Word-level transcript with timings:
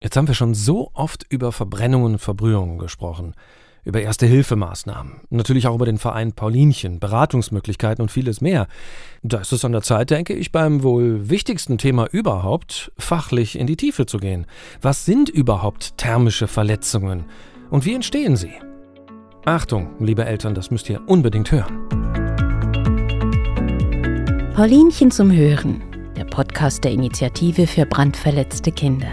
Jetzt 0.00 0.16
haben 0.16 0.28
wir 0.28 0.34
schon 0.34 0.54
so 0.54 0.90
oft 0.94 1.26
über 1.28 1.50
Verbrennungen 1.50 2.12
und 2.14 2.18
Verbrühungen 2.20 2.78
gesprochen, 2.78 3.34
über 3.84 4.00
Erste-Hilfemaßnahmen, 4.00 5.22
natürlich 5.30 5.66
auch 5.66 5.74
über 5.74 5.86
den 5.86 5.98
Verein 5.98 6.34
Paulinchen, 6.34 7.00
Beratungsmöglichkeiten 7.00 8.02
und 8.02 8.10
vieles 8.10 8.40
mehr. 8.40 8.68
Da 9.24 9.38
ist 9.38 9.52
es 9.52 9.64
an 9.64 9.72
der 9.72 9.82
Zeit, 9.82 10.10
denke 10.10 10.34
ich, 10.34 10.52
beim 10.52 10.84
wohl 10.84 11.30
wichtigsten 11.30 11.78
Thema 11.78 12.06
überhaupt, 12.12 12.92
fachlich 12.96 13.58
in 13.58 13.66
die 13.66 13.76
Tiefe 13.76 14.06
zu 14.06 14.18
gehen. 14.18 14.46
Was 14.80 15.04
sind 15.04 15.28
überhaupt 15.30 15.96
thermische 15.96 16.46
Verletzungen 16.46 17.24
und 17.70 17.84
wie 17.84 17.94
entstehen 17.94 18.36
sie? 18.36 18.52
Achtung, 19.46 19.96
liebe 19.98 20.24
Eltern, 20.24 20.54
das 20.54 20.70
müsst 20.70 20.88
ihr 20.88 21.00
unbedingt 21.08 21.50
hören. 21.50 21.88
Paulinchen 24.54 25.10
zum 25.10 25.32
Hören, 25.32 25.82
der 26.16 26.24
Podcast 26.24 26.84
der 26.84 26.92
Initiative 26.92 27.66
für 27.66 27.84
brandverletzte 27.84 28.70
Kinder. 28.70 29.08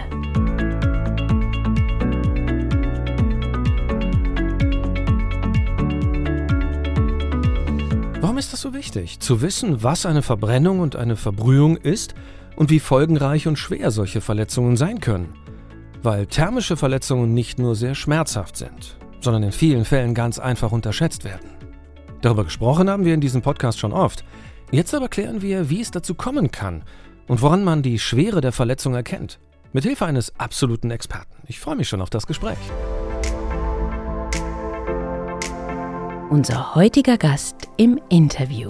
Warum 8.26 8.38
ist 8.38 8.52
das 8.52 8.60
so 8.60 8.74
wichtig? 8.74 9.20
Zu 9.20 9.40
wissen, 9.40 9.84
was 9.84 10.04
eine 10.04 10.20
Verbrennung 10.20 10.80
und 10.80 10.96
eine 10.96 11.14
Verbrühung 11.14 11.76
ist 11.76 12.16
und 12.56 12.70
wie 12.70 12.80
folgenreich 12.80 13.46
und 13.46 13.56
schwer 13.56 13.92
solche 13.92 14.20
Verletzungen 14.20 14.76
sein 14.76 14.98
können. 14.98 15.32
Weil 16.02 16.26
thermische 16.26 16.76
Verletzungen 16.76 17.34
nicht 17.34 17.60
nur 17.60 17.76
sehr 17.76 17.94
schmerzhaft 17.94 18.56
sind, 18.56 18.96
sondern 19.20 19.44
in 19.44 19.52
vielen 19.52 19.84
Fällen 19.84 20.12
ganz 20.12 20.40
einfach 20.40 20.72
unterschätzt 20.72 21.22
werden. 21.22 21.50
Darüber 22.20 22.42
gesprochen 22.42 22.90
haben 22.90 23.04
wir 23.04 23.14
in 23.14 23.20
diesem 23.20 23.42
Podcast 23.42 23.78
schon 23.78 23.92
oft. 23.92 24.24
Jetzt 24.72 24.92
aber 24.92 25.06
klären 25.06 25.40
wir, 25.40 25.70
wie 25.70 25.80
es 25.80 25.92
dazu 25.92 26.16
kommen 26.16 26.50
kann 26.50 26.82
und 27.28 27.42
woran 27.42 27.62
man 27.62 27.82
die 27.82 28.00
Schwere 28.00 28.40
der 28.40 28.50
Verletzung 28.50 28.96
erkennt. 28.96 29.38
Mit 29.72 29.84
Hilfe 29.84 30.04
eines 30.04 30.34
absoluten 30.36 30.90
Experten. 30.90 31.44
Ich 31.46 31.60
freue 31.60 31.76
mich 31.76 31.88
schon 31.88 32.00
auf 32.00 32.10
das 32.10 32.26
Gespräch. 32.26 32.58
Unser 36.28 36.74
heutiger 36.74 37.18
Gast 37.18 37.68
im 37.76 38.00
Interview. 38.08 38.68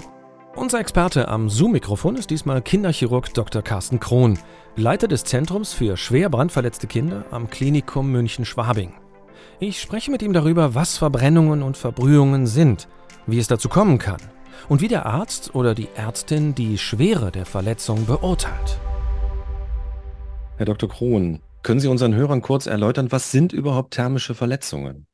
Unser 0.57 0.79
Experte 0.79 1.29
am 1.29 1.49
Zoom-Mikrofon 1.49 2.17
ist 2.17 2.29
diesmal 2.29 2.61
Kinderchirurg 2.61 3.33
Dr. 3.33 3.63
Carsten 3.63 3.99
Krohn, 3.99 4.39
Leiter 4.77 5.09
des 5.09 5.25
Zentrums 5.25 5.73
für 5.73 5.97
schwer 5.97 6.29
brandverletzte 6.29 6.87
Kinder 6.87 7.25
am 7.31 7.49
Klinikum 7.49 8.13
München-Schwabing. 8.13 8.93
Ich 9.59 9.81
spreche 9.81 10.11
mit 10.11 10.21
ihm 10.21 10.35
darüber, 10.35 10.75
was 10.75 10.99
Verbrennungen 10.99 11.63
und 11.63 11.79
Verbrühungen 11.79 12.47
sind, 12.47 12.89
wie 13.27 13.39
es 13.39 13.49
dazu 13.49 13.71
kommen 13.71 13.97
kann 13.97 14.21
und 14.69 14.83
wie 14.83 14.89
der 14.89 15.07
Arzt 15.07 15.55
oder 15.55 15.75
die 15.75 15.89
Ärztin 15.95 16.55
die 16.55 16.77
Schwere 16.77 17.33
der 17.33 17.47
Verletzung 17.47 18.05
beurteilt. 18.05 18.79
Herr 20.59 20.67
Dr. 20.67 20.91
Krohn, 20.91 21.41
können 21.63 21.81
Sie 21.81 21.89
unseren 21.89 22.15
Hörern 22.15 22.43
kurz 22.43 22.67
erläutern, 22.67 23.11
was 23.13 23.31
sind 23.33 23.55
überhaupt 23.55 23.95
thermische 23.95 24.35
Verletzungen? 24.35 25.07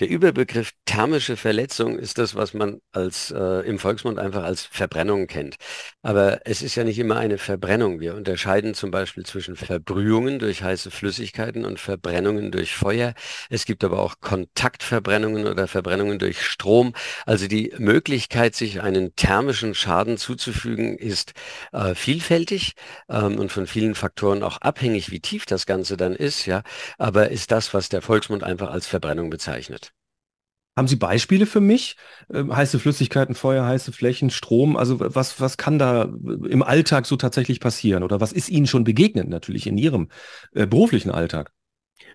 Der 0.00 0.08
Überbegriff 0.08 0.72
thermische 0.86 1.36
Verletzung 1.36 1.96
ist 1.96 2.18
das, 2.18 2.34
was 2.34 2.52
man 2.52 2.80
als 2.90 3.30
äh, 3.30 3.60
im 3.60 3.78
Volksmund 3.78 4.18
einfach 4.18 4.42
als 4.42 4.64
Verbrennung 4.64 5.28
kennt. 5.28 5.54
Aber 6.02 6.40
es 6.46 6.62
ist 6.62 6.74
ja 6.74 6.82
nicht 6.82 6.98
immer 6.98 7.16
eine 7.16 7.38
Verbrennung. 7.38 8.00
Wir 8.00 8.16
unterscheiden 8.16 8.74
zum 8.74 8.90
Beispiel 8.90 9.24
zwischen 9.24 9.54
Verbrühungen 9.54 10.40
durch 10.40 10.64
heiße 10.64 10.90
Flüssigkeiten 10.90 11.64
und 11.64 11.78
Verbrennungen 11.78 12.50
durch 12.50 12.74
Feuer. 12.74 13.14
Es 13.50 13.66
gibt 13.66 13.84
aber 13.84 14.00
auch 14.00 14.16
Kontaktverbrennungen 14.20 15.46
oder 15.46 15.68
Verbrennungen 15.68 16.18
durch 16.18 16.42
Strom. 16.42 16.92
Also 17.24 17.46
die 17.46 17.72
Möglichkeit, 17.78 18.56
sich 18.56 18.80
einen 18.80 19.14
thermischen 19.14 19.76
Schaden 19.76 20.18
zuzufügen, 20.18 20.98
ist 20.98 21.34
äh, 21.72 21.94
vielfältig 21.94 22.72
ähm, 23.08 23.38
und 23.38 23.52
von 23.52 23.68
vielen 23.68 23.94
Faktoren 23.94 24.42
auch 24.42 24.58
abhängig, 24.58 25.12
wie 25.12 25.20
tief 25.20 25.46
das 25.46 25.66
Ganze 25.66 25.96
dann 25.96 26.16
ist. 26.16 26.46
Ja, 26.46 26.64
aber 26.98 27.30
ist 27.30 27.52
das, 27.52 27.74
was 27.74 27.88
der 27.88 28.02
Volksmund 28.02 28.42
einfach 28.42 28.70
als 28.72 28.88
Verbrennung 28.88 29.30
bezeichnet. 29.30 29.83
Haben 30.76 30.88
Sie 30.88 30.96
Beispiele 30.96 31.46
für 31.46 31.60
mich? 31.60 31.96
Ähm, 32.32 32.54
heiße 32.54 32.80
Flüssigkeiten, 32.80 33.34
Feuer, 33.36 33.64
heiße 33.64 33.92
Flächen, 33.92 34.30
Strom. 34.30 34.76
Also 34.76 34.98
was, 35.00 35.40
was 35.40 35.56
kann 35.56 35.78
da 35.78 36.02
im 36.48 36.62
Alltag 36.64 37.06
so 37.06 37.16
tatsächlich 37.16 37.60
passieren? 37.60 38.02
Oder 38.02 38.20
was 38.20 38.32
ist 38.32 38.48
Ihnen 38.48 38.66
schon 38.66 38.82
begegnet 38.84 39.28
natürlich 39.28 39.66
in 39.68 39.78
Ihrem 39.78 40.08
äh, 40.52 40.66
beruflichen 40.66 41.12
Alltag? 41.12 41.52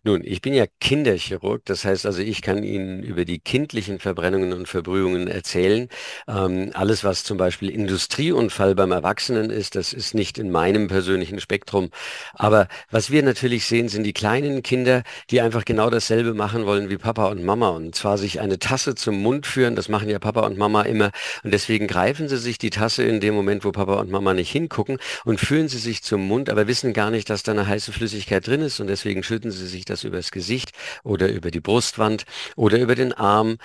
Nun, 0.04 0.22
ich 0.24 0.42
bin 0.42 0.54
ja 0.54 0.66
Kinderchirurg, 0.80 1.66
das 1.66 1.84
heißt 1.84 2.06
also, 2.06 2.22
ich 2.22 2.42
kann 2.42 2.64
Ihnen 2.64 3.04
über 3.04 3.26
die 3.26 3.40
kindlichen 3.40 4.00
Verbrennungen 4.00 4.54
und 4.54 4.68
Verbrühungen 4.68 5.28
erzählen. 5.28 5.90
Ähm, 6.28 6.72
alles, 6.74 7.04
was 7.04 7.26
zum 7.26 7.38
Beispiel 7.38 7.70
Industrieunfall 7.70 8.76
beim 8.76 8.92
Erwachsenen 8.92 9.50
ist, 9.50 9.76
das 9.76 9.92
ist 9.92 10.14
nicht 10.14 10.38
in 10.38 10.52
meinem 10.52 10.88
persönlichen 10.88 11.42
Spektrum. 11.42 11.90
Aber 12.34 12.70
was 12.90 13.12
wir 13.12 13.24
natürlich 13.24 13.66
sehen, 13.66 13.90
sind 13.90 14.04
die 14.04 14.14
kleinen 14.14 14.64
Kinder, 14.64 15.04
die 15.32 15.42
einfach 15.42 15.66
genau 15.66 15.90
dasselbe 15.90 16.34
machen 16.34 16.66
wollen 16.66 16.90
wie 16.90 16.98
Papa 16.98 17.28
und 17.28 17.44
Mama. 17.44 17.70
Und 17.70 17.94
zwar 17.94 18.18
sich 18.18 18.40
eine 18.40 18.58
Tasse 18.58 18.96
zum 18.96 19.22
Mund 19.22 19.48
führen, 19.48 19.76
das 19.76 19.90
machen 19.90 20.10
ja 20.10 20.20
Papa 20.20 20.46
und 20.46 20.58
Mama 20.58 20.84
immer. 20.84 21.12
Und 21.44 21.54
deswegen 21.54 21.88
greifen 21.88 22.30
sie 22.30 22.38
sich 22.38 22.58
die 22.58 22.70
Tasse 22.70 23.04
in 23.04 23.20
dem 23.20 23.34
Moment, 23.34 23.66
wo 23.66 23.72
Papa 23.74 23.96
und 23.96 24.10
Mama 24.10 24.34
nicht 24.34 24.52
hingucken 24.52 24.98
und 25.26 25.42
führen 25.42 25.68
sie 25.68 25.78
sich 25.78 26.04
zum 26.04 26.26
Mund, 26.26 26.50
aber 26.50 26.68
wissen 26.68 26.94
gar 26.94 27.12
nicht, 27.12 27.30
dass 27.30 27.44
da 27.44 27.52
eine 27.52 27.68
heiße 27.68 27.92
Flüssigkeit 27.92 28.48
drin 28.48 28.62
ist. 28.62 28.80
Und 28.80 28.88
deswegen 28.88 29.24
schütten 29.24 29.52
sie 29.52 29.68
sich 29.68 29.79
das 29.86 30.04
übers 30.04 30.32
Gesicht 30.32 30.72
oder 31.04 31.30
über 31.30 31.52
die 31.52 31.62
Brustwand 31.62 32.26
oder 32.56 32.80
über 32.80 32.96
den 32.96 33.14
Arm 33.14 33.58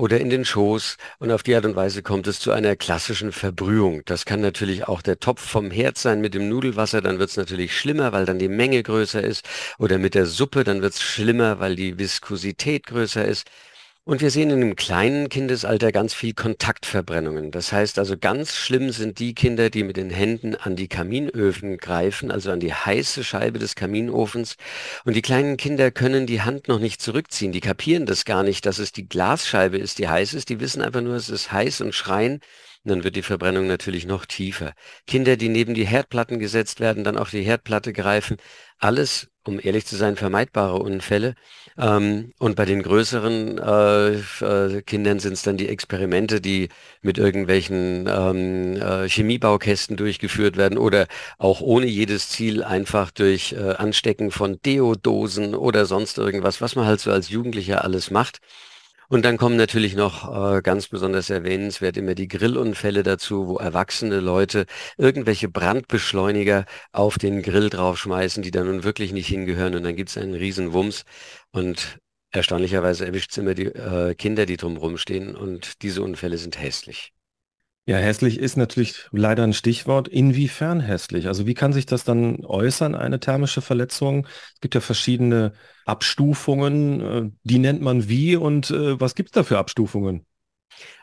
oder 0.00 0.18
in 0.18 0.30
den 0.30 0.46
Schoß 0.46 0.96
und 1.18 1.30
auf 1.30 1.42
die 1.42 1.54
Art 1.54 1.66
und 1.66 1.76
Weise 1.76 2.02
kommt 2.02 2.26
es 2.26 2.40
zu 2.40 2.52
einer 2.52 2.74
klassischen 2.74 3.32
Verbrühung. 3.32 4.02
Das 4.06 4.24
kann 4.24 4.40
natürlich 4.40 4.88
auch 4.88 5.02
der 5.02 5.18
Topf 5.20 5.42
vom 5.42 5.70
Herd 5.70 5.98
sein 5.98 6.22
mit 6.22 6.32
dem 6.32 6.48
Nudelwasser, 6.48 7.02
dann 7.02 7.18
wird 7.18 7.30
es 7.30 7.36
natürlich 7.36 7.76
schlimmer, 7.76 8.12
weil 8.12 8.24
dann 8.24 8.38
die 8.38 8.48
Menge 8.48 8.82
größer 8.82 9.22
ist 9.22 9.46
oder 9.78 9.98
mit 9.98 10.14
der 10.14 10.24
Suppe, 10.24 10.64
dann 10.64 10.80
wird 10.80 10.94
es 10.94 11.02
schlimmer, 11.02 11.60
weil 11.60 11.76
die 11.76 11.98
Viskosität 11.98 12.86
größer 12.86 13.24
ist. 13.26 13.46
Und 14.04 14.22
wir 14.22 14.30
sehen 14.30 14.50
in 14.50 14.60
dem 14.60 14.76
kleinen 14.76 15.28
Kindesalter 15.28 15.92
ganz 15.92 16.14
viel 16.14 16.32
Kontaktverbrennungen. 16.32 17.50
Das 17.50 17.70
heißt 17.70 17.98
also, 17.98 18.16
ganz 18.18 18.56
schlimm 18.56 18.90
sind 18.90 19.18
die 19.18 19.34
Kinder, 19.34 19.68
die 19.68 19.84
mit 19.84 19.98
den 19.98 20.08
Händen 20.10 20.56
an 20.56 20.74
die 20.74 20.88
Kaminöfen 20.88 21.76
greifen, 21.76 22.30
also 22.30 22.50
an 22.50 22.60
die 22.60 22.72
heiße 22.72 23.22
Scheibe 23.22 23.58
des 23.58 23.74
Kaminofens. 23.76 24.56
Und 25.04 25.14
die 25.16 25.22
kleinen 25.22 25.58
Kinder 25.58 25.90
können 25.90 26.26
die 26.26 26.40
Hand 26.40 26.66
noch 26.66 26.80
nicht 26.80 27.02
zurückziehen. 27.02 27.52
Die 27.52 27.60
kapieren 27.60 28.06
das 28.06 28.24
gar 28.24 28.42
nicht, 28.42 28.64
dass 28.64 28.78
es 28.78 28.90
die 28.90 29.06
Glasscheibe 29.08 29.76
ist, 29.76 29.98
die 29.98 30.08
heiß 30.08 30.32
ist. 30.32 30.48
Die 30.48 30.60
wissen 30.60 30.80
einfach 30.80 31.02
nur, 31.02 31.14
es 31.14 31.28
ist 31.28 31.52
heiß 31.52 31.82
und 31.82 31.94
schreien. 31.94 32.40
Dann 32.84 33.04
wird 33.04 33.14
die 33.16 33.22
Verbrennung 33.22 33.66
natürlich 33.66 34.06
noch 34.06 34.24
tiefer. 34.24 34.72
Kinder, 35.06 35.36
die 35.36 35.50
neben 35.50 35.74
die 35.74 35.86
Herdplatten 35.86 36.38
gesetzt 36.38 36.80
werden, 36.80 37.04
dann 37.04 37.18
auf 37.18 37.30
die 37.30 37.42
Herdplatte 37.42 37.92
greifen. 37.92 38.38
Alles, 38.78 39.28
um 39.44 39.60
ehrlich 39.62 39.84
zu 39.84 39.96
sein, 39.96 40.16
vermeidbare 40.16 40.78
Unfälle. 40.78 41.34
Ähm, 41.76 42.32
und 42.38 42.56
bei 42.56 42.64
den 42.64 42.82
größeren 42.82 43.58
äh, 43.58 44.12
äh, 44.44 44.82
Kindern 44.82 45.18
sind 45.18 45.34
es 45.34 45.42
dann 45.42 45.58
die 45.58 45.68
Experimente, 45.68 46.40
die 46.40 46.70
mit 47.02 47.18
irgendwelchen 47.18 48.08
ähm, 48.08 48.76
äh, 48.76 49.06
Chemiebaukästen 49.08 49.98
durchgeführt 49.98 50.56
werden 50.56 50.78
oder 50.78 51.06
auch 51.36 51.60
ohne 51.60 51.86
jedes 51.86 52.30
Ziel 52.30 52.64
einfach 52.64 53.10
durch 53.10 53.52
äh, 53.52 53.74
Anstecken 53.74 54.30
von 54.30 54.58
Deodosen 54.64 55.54
oder 55.54 55.84
sonst 55.84 56.16
irgendwas, 56.16 56.62
was 56.62 56.76
man 56.76 56.86
halt 56.86 57.00
so 57.00 57.10
als 57.12 57.28
Jugendlicher 57.28 57.84
alles 57.84 58.10
macht. 58.10 58.38
Und 59.10 59.24
dann 59.24 59.38
kommen 59.38 59.56
natürlich 59.56 59.96
noch 59.96 60.56
äh, 60.56 60.62
ganz 60.62 60.86
besonders 60.86 61.30
erwähnenswert 61.30 61.96
immer 61.96 62.14
die 62.14 62.28
Grillunfälle 62.28 63.02
dazu, 63.02 63.48
wo 63.48 63.56
erwachsene 63.56 64.20
Leute 64.20 64.66
irgendwelche 64.98 65.48
Brandbeschleuniger 65.48 66.64
auf 66.92 67.18
den 67.18 67.42
Grill 67.42 67.70
draufschmeißen, 67.70 68.40
die 68.44 68.52
da 68.52 68.62
nun 68.62 68.84
wirklich 68.84 69.12
nicht 69.12 69.26
hingehören. 69.26 69.74
Und 69.74 69.82
dann 69.82 69.96
gibt 69.96 70.10
es 70.10 70.16
einen 70.16 70.34
riesen 70.34 70.72
Wumms. 70.72 71.02
Und 71.50 71.98
erstaunlicherweise 72.30 73.04
erwischt 73.04 73.32
es 73.32 73.38
immer 73.38 73.54
die 73.54 73.66
äh, 73.66 74.14
Kinder, 74.14 74.46
die 74.46 74.56
drumherum 74.56 74.96
stehen. 74.96 75.34
Und 75.34 75.82
diese 75.82 76.02
Unfälle 76.02 76.38
sind 76.38 76.60
hässlich. 76.60 77.12
Ja, 77.86 77.96
hässlich 77.96 78.38
ist 78.38 78.56
natürlich 78.56 79.08
leider 79.10 79.42
ein 79.42 79.52
Stichwort. 79.52 80.06
Inwiefern 80.06 80.80
hässlich? 80.80 81.26
Also 81.26 81.46
wie 81.46 81.54
kann 81.54 81.72
sich 81.72 81.86
das 81.86 82.04
dann 82.04 82.44
äußern, 82.44 82.94
eine 82.94 83.18
thermische 83.20 83.62
Verletzung? 83.62 84.26
Es 84.54 84.60
gibt 84.60 84.74
ja 84.74 84.80
verschiedene 84.80 85.52
Abstufungen. 85.86 87.00
Äh, 87.00 87.30
die 87.42 87.58
nennt 87.58 87.80
man 87.82 88.08
wie 88.08 88.36
und 88.36 88.70
äh, 88.70 89.00
was 89.00 89.14
gibt 89.14 89.30
es 89.30 89.32
da 89.32 89.42
für 89.42 89.58
Abstufungen? 89.58 90.24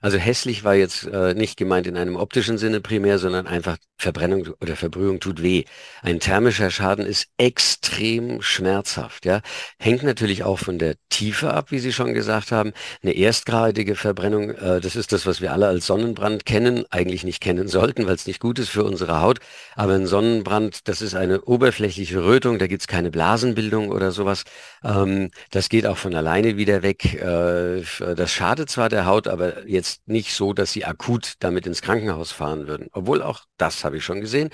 Also 0.01 0.17
hässlich 0.17 0.63
war 0.63 0.75
jetzt 0.75 1.05
äh, 1.05 1.33
nicht 1.33 1.57
gemeint 1.57 1.87
in 1.87 1.97
einem 1.97 2.15
optischen 2.15 2.57
Sinne 2.57 2.81
primär, 2.81 3.19
sondern 3.19 3.47
einfach 3.47 3.77
Verbrennung 3.99 4.49
oder 4.61 4.75
Verbrühung 4.75 5.19
tut 5.19 5.41
weh. 5.41 5.63
Ein 6.03 6.19
thermischer 6.19 6.69
Schaden 6.69 7.05
ist 7.05 7.27
extrem 7.37 8.41
schmerzhaft. 8.41 9.25
Ja, 9.25 9.41
hängt 9.79 10.03
natürlich 10.03 10.43
auch 10.43 10.59
von 10.59 10.77
der 10.77 10.95
Tiefe 11.09 11.51
ab, 11.53 11.71
wie 11.71 11.79
Sie 11.79 11.91
schon 11.91 12.13
gesagt 12.13 12.51
haben. 12.51 12.73
Eine 13.01 13.13
erstgradige 13.13 13.95
Verbrennung, 13.95 14.51
äh, 14.51 14.79
das 14.81 14.95
ist 14.95 15.11
das, 15.13 15.25
was 15.25 15.41
wir 15.41 15.51
alle 15.51 15.67
als 15.67 15.87
Sonnenbrand 15.87 16.45
kennen, 16.45 16.85
eigentlich 16.91 17.23
nicht 17.23 17.41
kennen 17.41 17.67
sollten, 17.67 18.05
weil 18.05 18.15
es 18.15 18.27
nicht 18.27 18.39
gut 18.39 18.59
ist 18.59 18.69
für 18.69 18.83
unsere 18.83 19.21
Haut. 19.21 19.39
Aber 19.75 19.93
ein 19.93 20.05
Sonnenbrand, 20.05 20.87
das 20.87 21.01
ist 21.01 21.15
eine 21.15 21.41
oberflächliche 21.41 22.23
Rötung, 22.23 22.59
da 22.59 22.67
gibt 22.67 22.83
es 22.83 22.87
keine 22.87 23.09
Blasenbildung 23.09 23.89
oder 23.89 24.11
sowas. 24.11 24.43
Ähm, 24.83 25.31
das 25.49 25.69
geht 25.69 25.87
auch 25.87 25.97
von 25.97 26.13
alleine 26.13 26.57
wieder 26.57 26.83
weg. 26.83 27.15
Äh, 27.15 27.81
das 28.15 28.31
schadet 28.31 28.69
zwar 28.69 28.89
der 28.89 29.07
Haut, 29.07 29.27
aber 29.27 29.66
jetzt 29.67 30.07
nicht 30.07 30.33
so, 30.33 30.53
dass 30.53 30.71
sie 30.71 30.85
akut 30.85 31.33
damit 31.39 31.67
ins 31.67 31.81
Krankenhaus 31.81 32.31
fahren 32.31 32.67
würden. 32.67 32.87
Obwohl 32.93 33.21
auch 33.21 33.45
das 33.57 33.83
habe 33.83 33.97
ich 33.97 34.03
schon 34.03 34.21
gesehen. 34.21 34.49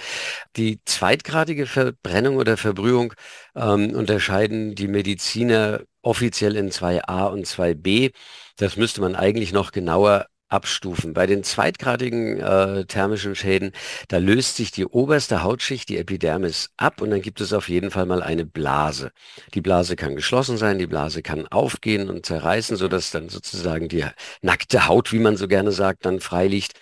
Die 0.56 0.80
zweitgradige 0.86 1.65
Verbrennung 1.68 2.38
oder 2.38 2.57
Verbrühung 2.57 3.13
ähm, 3.56 3.95
unterscheiden 3.95 4.75
die 4.75 4.88
Mediziner 4.88 5.81
offiziell 6.01 6.56
in 6.56 6.71
2a 6.71 7.27
und 7.31 7.48
2b. 7.48 8.13
Das 8.57 8.77
müsste 8.77 9.01
man 9.01 9.15
eigentlich 9.15 9.54
noch 9.54 9.71
genauer 9.71 10.27
abstufen. 10.54 11.14
Bei 11.14 11.26
den 11.26 11.44
zweitgradigen 11.44 12.40
äh, 12.40 12.86
thermischen 12.86 13.36
Schäden, 13.36 13.72
da 14.08 14.18
löst 14.18 14.56
sich 14.56 14.72
die 14.72 14.86
oberste 14.86 15.44
Hautschicht, 15.44 15.90
die 15.90 15.98
Epidermis, 15.98 16.70
ab 16.78 17.02
und 17.02 17.10
dann 17.10 17.22
gibt 17.22 17.42
es 17.42 17.52
auf 17.52 17.68
jeden 17.68 17.92
Fall 17.92 18.06
mal 18.06 18.22
eine 18.22 18.46
Blase. 18.46 19.12
Die 19.54 19.62
Blase 19.62 19.96
kann 19.96 20.16
geschlossen 20.16 20.58
sein, 20.58 20.78
die 20.78 20.88
Blase 20.88 21.24
kann 21.24 21.48
aufgehen 21.48 22.10
und 22.10 22.26
zerreißen, 22.26 22.78
sodass 22.78 23.12
dann 23.12 23.30
sozusagen 23.30 23.90
die 23.90 24.06
nackte 24.42 24.88
Haut, 24.88 25.12
wie 25.12 25.20
man 25.20 25.38
so 25.38 25.48
gerne 25.48 25.72
sagt, 25.72 26.06
dann 26.06 26.20
frei 26.20 26.48
liegt. 26.48 26.74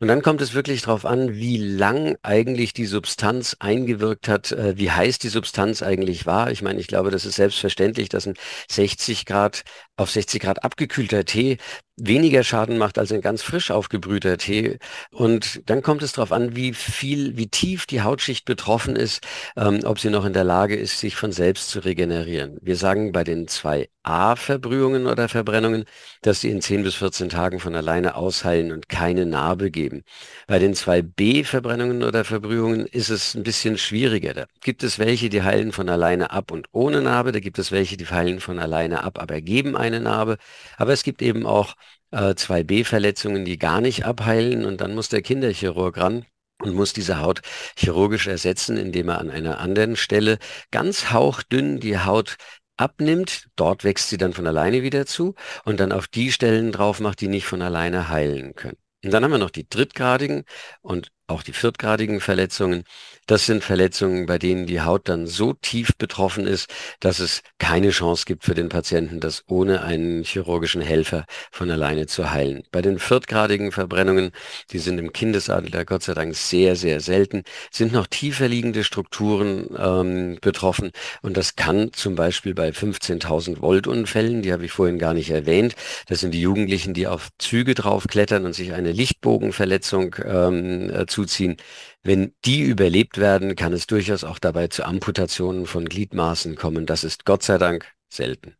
Und 0.00 0.06
dann 0.06 0.22
kommt 0.22 0.40
es 0.40 0.54
wirklich 0.54 0.82
darauf 0.82 1.04
an, 1.04 1.34
wie 1.34 1.56
lang 1.56 2.16
eigentlich 2.22 2.72
die 2.72 2.86
Substanz 2.86 3.56
eingewirkt 3.58 4.28
hat, 4.28 4.52
äh, 4.52 4.78
wie 4.78 4.92
heiß 4.92 5.18
die 5.18 5.28
Substanz 5.28 5.82
eigentlich 5.82 6.24
war. 6.24 6.52
Ich 6.52 6.62
meine, 6.62 6.78
ich 6.80 6.86
glaube, 6.86 7.10
das 7.10 7.24
ist 7.24 7.34
selbstverständlich, 7.34 8.08
dass 8.08 8.26
ein 8.26 8.34
60 8.70 9.26
Grad 9.26 9.64
auf 9.96 10.10
60 10.12 10.40
Grad 10.40 10.62
abgekühlter 10.62 11.24
Tee 11.24 11.58
weniger 11.98 12.44
Schaden 12.44 12.78
macht 12.78 12.98
als 12.98 13.12
ein 13.12 13.20
ganz 13.20 13.42
frisch 13.42 13.70
aufgebrühter 13.70 14.38
Tee. 14.38 14.78
Und 15.10 15.62
dann 15.68 15.82
kommt 15.82 16.02
es 16.02 16.12
darauf 16.12 16.32
an, 16.32 16.56
wie 16.56 16.72
viel, 16.72 17.36
wie 17.36 17.48
tief 17.48 17.86
die 17.86 18.02
Hautschicht 18.02 18.44
betroffen 18.44 18.96
ist, 18.96 19.26
ähm, 19.56 19.80
ob 19.84 19.98
sie 20.00 20.10
noch 20.10 20.24
in 20.24 20.32
der 20.32 20.44
Lage 20.44 20.76
ist, 20.76 21.00
sich 21.00 21.16
von 21.16 21.32
selbst 21.32 21.70
zu 21.70 21.80
regenerieren. 21.80 22.58
Wir 22.62 22.76
sagen 22.76 23.12
bei 23.12 23.24
den 23.24 23.48
zwei 23.48 23.88
A-Verbrühungen 24.02 25.06
oder 25.06 25.28
Verbrennungen, 25.28 25.84
dass 26.22 26.40
sie 26.40 26.50
in 26.50 26.62
10 26.62 26.82
bis 26.82 26.94
14 26.94 27.28
Tagen 27.28 27.60
von 27.60 27.74
alleine 27.74 28.14
ausheilen 28.14 28.72
und 28.72 28.88
keine 28.88 29.26
Narbe 29.26 29.70
geben. 29.70 30.02
Bei 30.46 30.58
den 30.58 30.74
zwei 30.74 31.02
B-Verbrennungen 31.02 32.02
oder 32.02 32.24
Verbrühungen 32.24 32.86
ist 32.86 33.10
es 33.10 33.34
ein 33.34 33.42
bisschen 33.42 33.76
schwieriger. 33.76 34.32
Da 34.32 34.46
gibt 34.62 34.82
es 34.82 34.98
welche, 34.98 35.28
die 35.28 35.42
heilen 35.42 35.72
von 35.72 35.88
alleine 35.90 36.30
ab 36.30 36.50
und 36.50 36.68
ohne 36.72 37.02
Narbe. 37.02 37.32
Da 37.32 37.40
gibt 37.40 37.58
es 37.58 37.70
welche, 37.70 37.98
die 37.98 38.06
heilen 38.06 38.40
von 38.40 38.58
alleine 38.58 39.04
ab, 39.04 39.18
aber 39.20 39.42
geben 39.42 39.76
eine 39.76 40.00
Narbe. 40.00 40.38
Aber 40.78 40.92
es 40.94 41.02
gibt 41.02 41.20
eben 41.20 41.44
auch 41.44 41.74
äh, 42.10 42.34
2b-Verletzungen, 42.34 43.44
die 43.44 43.58
gar 43.58 43.80
nicht 43.80 44.04
abheilen. 44.04 44.64
Und 44.64 44.80
dann 44.80 44.94
muss 44.94 45.08
der 45.08 45.22
Kinderchirurg 45.22 45.98
ran 45.98 46.24
und 46.62 46.74
muss 46.74 46.92
diese 46.92 47.20
Haut 47.20 47.40
chirurgisch 47.76 48.26
ersetzen, 48.26 48.76
indem 48.76 49.08
er 49.08 49.18
an 49.18 49.30
einer 49.30 49.58
anderen 49.60 49.96
Stelle 49.96 50.38
ganz 50.70 51.12
hauchdünn 51.12 51.80
die 51.80 51.98
Haut 51.98 52.36
abnimmt, 52.76 53.48
dort 53.56 53.84
wächst 53.84 54.08
sie 54.08 54.18
dann 54.18 54.32
von 54.32 54.46
alleine 54.46 54.82
wieder 54.82 55.04
zu 55.04 55.34
und 55.64 55.80
dann 55.80 55.92
auf 55.92 56.06
die 56.06 56.32
Stellen 56.32 56.72
drauf 56.72 57.00
macht, 57.00 57.20
die 57.20 57.28
nicht 57.28 57.46
von 57.46 57.60
alleine 57.60 58.08
heilen 58.08 58.54
können. 58.54 58.76
Und 59.04 59.12
dann 59.12 59.24
haben 59.24 59.30
wir 59.30 59.38
noch 59.38 59.50
die 59.50 59.68
drittgradigen. 59.68 60.44
Und 60.80 61.10
auch 61.28 61.42
die 61.42 61.52
viertgradigen 61.52 62.20
Verletzungen. 62.20 62.84
Das 63.26 63.44
sind 63.44 63.62
Verletzungen, 63.62 64.24
bei 64.24 64.38
denen 64.38 64.66
die 64.66 64.80
Haut 64.80 65.08
dann 65.10 65.26
so 65.26 65.52
tief 65.52 65.90
betroffen 65.98 66.46
ist, 66.46 66.70
dass 67.00 67.18
es 67.18 67.42
keine 67.58 67.90
Chance 67.90 68.24
gibt 68.26 68.44
für 68.44 68.54
den 68.54 68.70
Patienten, 68.70 69.20
das 69.20 69.44
ohne 69.46 69.82
einen 69.82 70.24
chirurgischen 70.24 70.80
Helfer 70.80 71.26
von 71.50 71.70
alleine 71.70 72.06
zu 72.06 72.30
heilen. 72.30 72.62
Bei 72.72 72.80
den 72.80 72.98
viertgradigen 72.98 73.70
Verbrennungen, 73.70 74.30
die 74.72 74.78
sind 74.78 74.98
im 74.98 75.12
Kindesalter 75.12 75.84
Gott 75.84 76.04
sei 76.04 76.14
Dank 76.14 76.34
sehr, 76.34 76.74
sehr 76.74 77.00
selten, 77.00 77.42
sind 77.70 77.92
noch 77.92 78.06
tiefer 78.06 78.48
liegende 78.48 78.82
Strukturen 78.82 79.68
ähm, 79.76 80.38
betroffen. 80.40 80.90
Und 81.20 81.36
das 81.36 81.54
kann 81.54 81.92
zum 81.92 82.14
Beispiel 82.14 82.54
bei 82.54 82.70
15.000 82.70 83.60
Volt 83.60 83.86
Unfällen, 83.86 84.40
die 84.40 84.54
habe 84.54 84.64
ich 84.64 84.72
vorhin 84.72 84.98
gar 84.98 85.12
nicht 85.12 85.28
erwähnt, 85.28 85.74
das 86.06 86.20
sind 86.20 86.32
die 86.32 86.40
Jugendlichen, 86.40 86.94
die 86.94 87.06
auf 87.06 87.28
Züge 87.38 87.74
draufklettern 87.74 88.46
und 88.46 88.54
sich 88.54 88.72
eine 88.72 88.92
Lichtbogenverletzung 88.92 90.16
ähm, 90.24 90.88
äh, 90.88 91.06
zuziehen, 91.18 91.56
wenn 92.04 92.32
die 92.44 92.62
überlebt 92.62 93.18
werden, 93.18 93.56
kann 93.56 93.72
es 93.72 93.88
durchaus 93.88 94.22
auch 94.22 94.38
dabei 94.38 94.68
zu 94.68 94.84
Amputationen 94.84 95.66
von 95.66 95.86
Gliedmaßen 95.86 96.54
kommen. 96.54 96.86
Das 96.86 97.02
ist 97.02 97.24
Gott 97.24 97.42
sei 97.42 97.58
Dank 97.58 97.86
selten. 98.08 98.54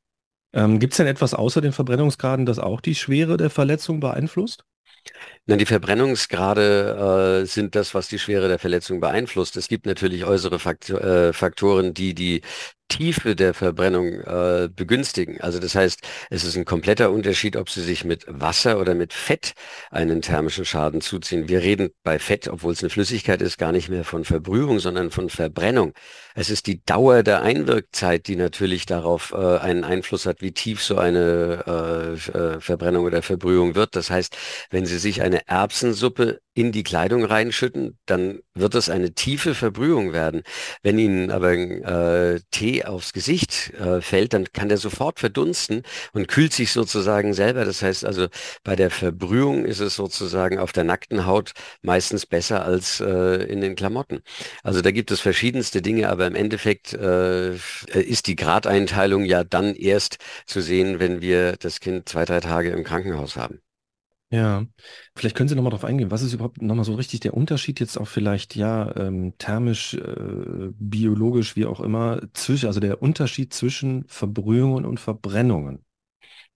Ähm, 0.52 0.80
Gibt 0.80 0.94
es 0.94 0.96
denn 0.96 1.06
etwas 1.06 1.34
außer 1.34 1.60
den 1.60 1.72
Verbrennungsgraden, 1.72 2.46
das 2.46 2.58
auch 2.58 2.80
die 2.80 2.96
Schwere 2.96 3.36
der 3.36 3.50
Verletzung 3.50 4.00
beeinflusst? 4.00 4.64
Na, 5.46 5.56
die 5.56 5.66
Verbrennungsgrade 5.66 7.42
äh, 7.42 7.46
sind 7.46 7.76
das, 7.76 7.94
was 7.94 8.08
die 8.08 8.18
Schwere 8.18 8.48
der 8.48 8.58
Verletzung 8.58 8.98
beeinflusst. 9.00 9.56
Es 9.56 9.68
gibt 9.68 9.86
natürlich 9.86 10.24
äußere 10.24 10.58
Faktor, 10.58 11.00
äh, 11.00 11.32
Faktoren, 11.32 11.94
die 11.94 12.14
die 12.14 12.42
Tiefe 12.88 13.36
der 13.36 13.54
Verbrennung 13.54 14.20
äh, 14.20 14.68
begünstigen. 14.74 15.40
Also 15.40 15.58
das 15.58 15.74
heißt, 15.74 16.00
es 16.30 16.44
ist 16.44 16.56
ein 16.56 16.64
kompletter 16.64 17.10
Unterschied, 17.10 17.56
ob 17.56 17.70
Sie 17.70 17.82
sich 17.82 18.04
mit 18.04 18.24
Wasser 18.26 18.80
oder 18.80 18.94
mit 18.94 19.12
Fett 19.12 19.52
einen 19.90 20.22
thermischen 20.22 20.64
Schaden 20.64 21.00
zuziehen. 21.00 21.48
Wir 21.48 21.60
reden 21.60 21.90
bei 22.02 22.18
Fett, 22.18 22.48
obwohl 22.48 22.72
es 22.72 22.82
eine 22.82 22.90
Flüssigkeit 22.90 23.42
ist, 23.42 23.58
gar 23.58 23.72
nicht 23.72 23.88
mehr 23.88 24.04
von 24.04 24.24
Verbrühung, 24.24 24.80
sondern 24.80 25.10
von 25.10 25.28
Verbrennung. 25.28 25.92
Es 26.34 26.50
ist 26.50 26.66
die 26.66 26.84
Dauer 26.84 27.22
der 27.22 27.42
Einwirkzeit, 27.42 28.26
die 28.26 28.36
natürlich 28.36 28.86
darauf 28.86 29.32
äh, 29.32 29.58
einen 29.58 29.84
Einfluss 29.84 30.26
hat, 30.26 30.40
wie 30.40 30.52
tief 30.52 30.82
so 30.82 30.96
eine 30.98 31.64
äh, 31.66 32.38
äh 32.38 32.60
Verbrennung 32.60 33.04
oder 33.04 33.22
Verbrühung 33.22 33.74
wird. 33.74 33.96
Das 33.96 34.10
heißt, 34.10 34.36
wenn 34.70 34.86
Sie 34.86 34.98
sich 34.98 35.22
eine 35.22 35.46
Erbsensuppe 35.46 36.40
in 36.54 36.72
die 36.72 36.82
Kleidung 36.82 37.24
reinschütten, 37.24 37.98
dann 38.06 38.40
wird 38.58 38.74
es 38.74 38.90
eine 38.90 39.12
tiefe 39.12 39.54
Verbrühung 39.54 40.12
werden. 40.12 40.42
Wenn 40.82 40.98
Ihnen 40.98 41.30
aber 41.30 41.52
äh, 41.52 42.40
Tee 42.50 42.84
aufs 42.84 43.12
Gesicht 43.12 43.72
äh, 43.74 44.00
fällt, 44.00 44.32
dann 44.32 44.44
kann 44.52 44.68
der 44.68 44.78
sofort 44.78 45.20
verdunsten 45.20 45.82
und 46.12 46.28
kühlt 46.28 46.52
sich 46.52 46.72
sozusagen 46.72 47.34
selber. 47.34 47.64
Das 47.64 47.82
heißt 47.82 48.04
also, 48.04 48.28
bei 48.64 48.76
der 48.76 48.90
Verbrühung 48.90 49.64
ist 49.64 49.80
es 49.80 49.96
sozusagen 49.96 50.58
auf 50.58 50.72
der 50.72 50.84
nackten 50.84 51.26
Haut 51.26 51.52
meistens 51.82 52.26
besser 52.26 52.64
als 52.64 53.00
äh, 53.00 53.44
in 53.44 53.60
den 53.60 53.76
Klamotten. 53.76 54.20
Also 54.62 54.82
da 54.82 54.90
gibt 54.90 55.10
es 55.10 55.20
verschiedenste 55.20 55.82
Dinge, 55.82 56.08
aber 56.08 56.26
im 56.26 56.34
Endeffekt 56.34 56.92
äh, 56.94 57.54
ist 57.54 58.26
die 58.26 58.36
Gradeinteilung 58.36 59.24
ja 59.24 59.44
dann 59.44 59.74
erst 59.74 60.18
zu 60.46 60.60
sehen, 60.60 61.00
wenn 61.00 61.20
wir 61.20 61.56
das 61.56 61.80
Kind 61.80 62.08
zwei, 62.08 62.24
drei 62.24 62.40
Tage 62.40 62.70
im 62.70 62.84
Krankenhaus 62.84 63.36
haben. 63.36 63.60
Ja, 64.30 64.66
vielleicht 65.16 65.34
können 65.36 65.48
Sie 65.48 65.54
nochmal 65.54 65.70
darauf 65.70 65.86
eingehen, 65.86 66.10
was 66.10 66.20
ist 66.20 66.34
überhaupt 66.34 66.60
nochmal 66.60 66.84
so 66.84 66.94
richtig 66.94 67.20
der 67.20 67.32
Unterschied 67.32 67.80
jetzt 67.80 67.96
auch 67.96 68.06
vielleicht, 68.08 68.56
ja, 68.56 68.94
ähm, 68.96 69.32
thermisch, 69.38 69.94
äh, 69.94 70.68
biologisch, 70.78 71.56
wie 71.56 71.64
auch 71.64 71.80
immer, 71.80 72.20
zwischen, 72.34 72.66
also 72.66 72.78
der 72.78 73.00
Unterschied 73.00 73.54
zwischen 73.54 74.04
Verbrühungen 74.06 74.84
und 74.84 75.00
Verbrennungen? 75.00 75.82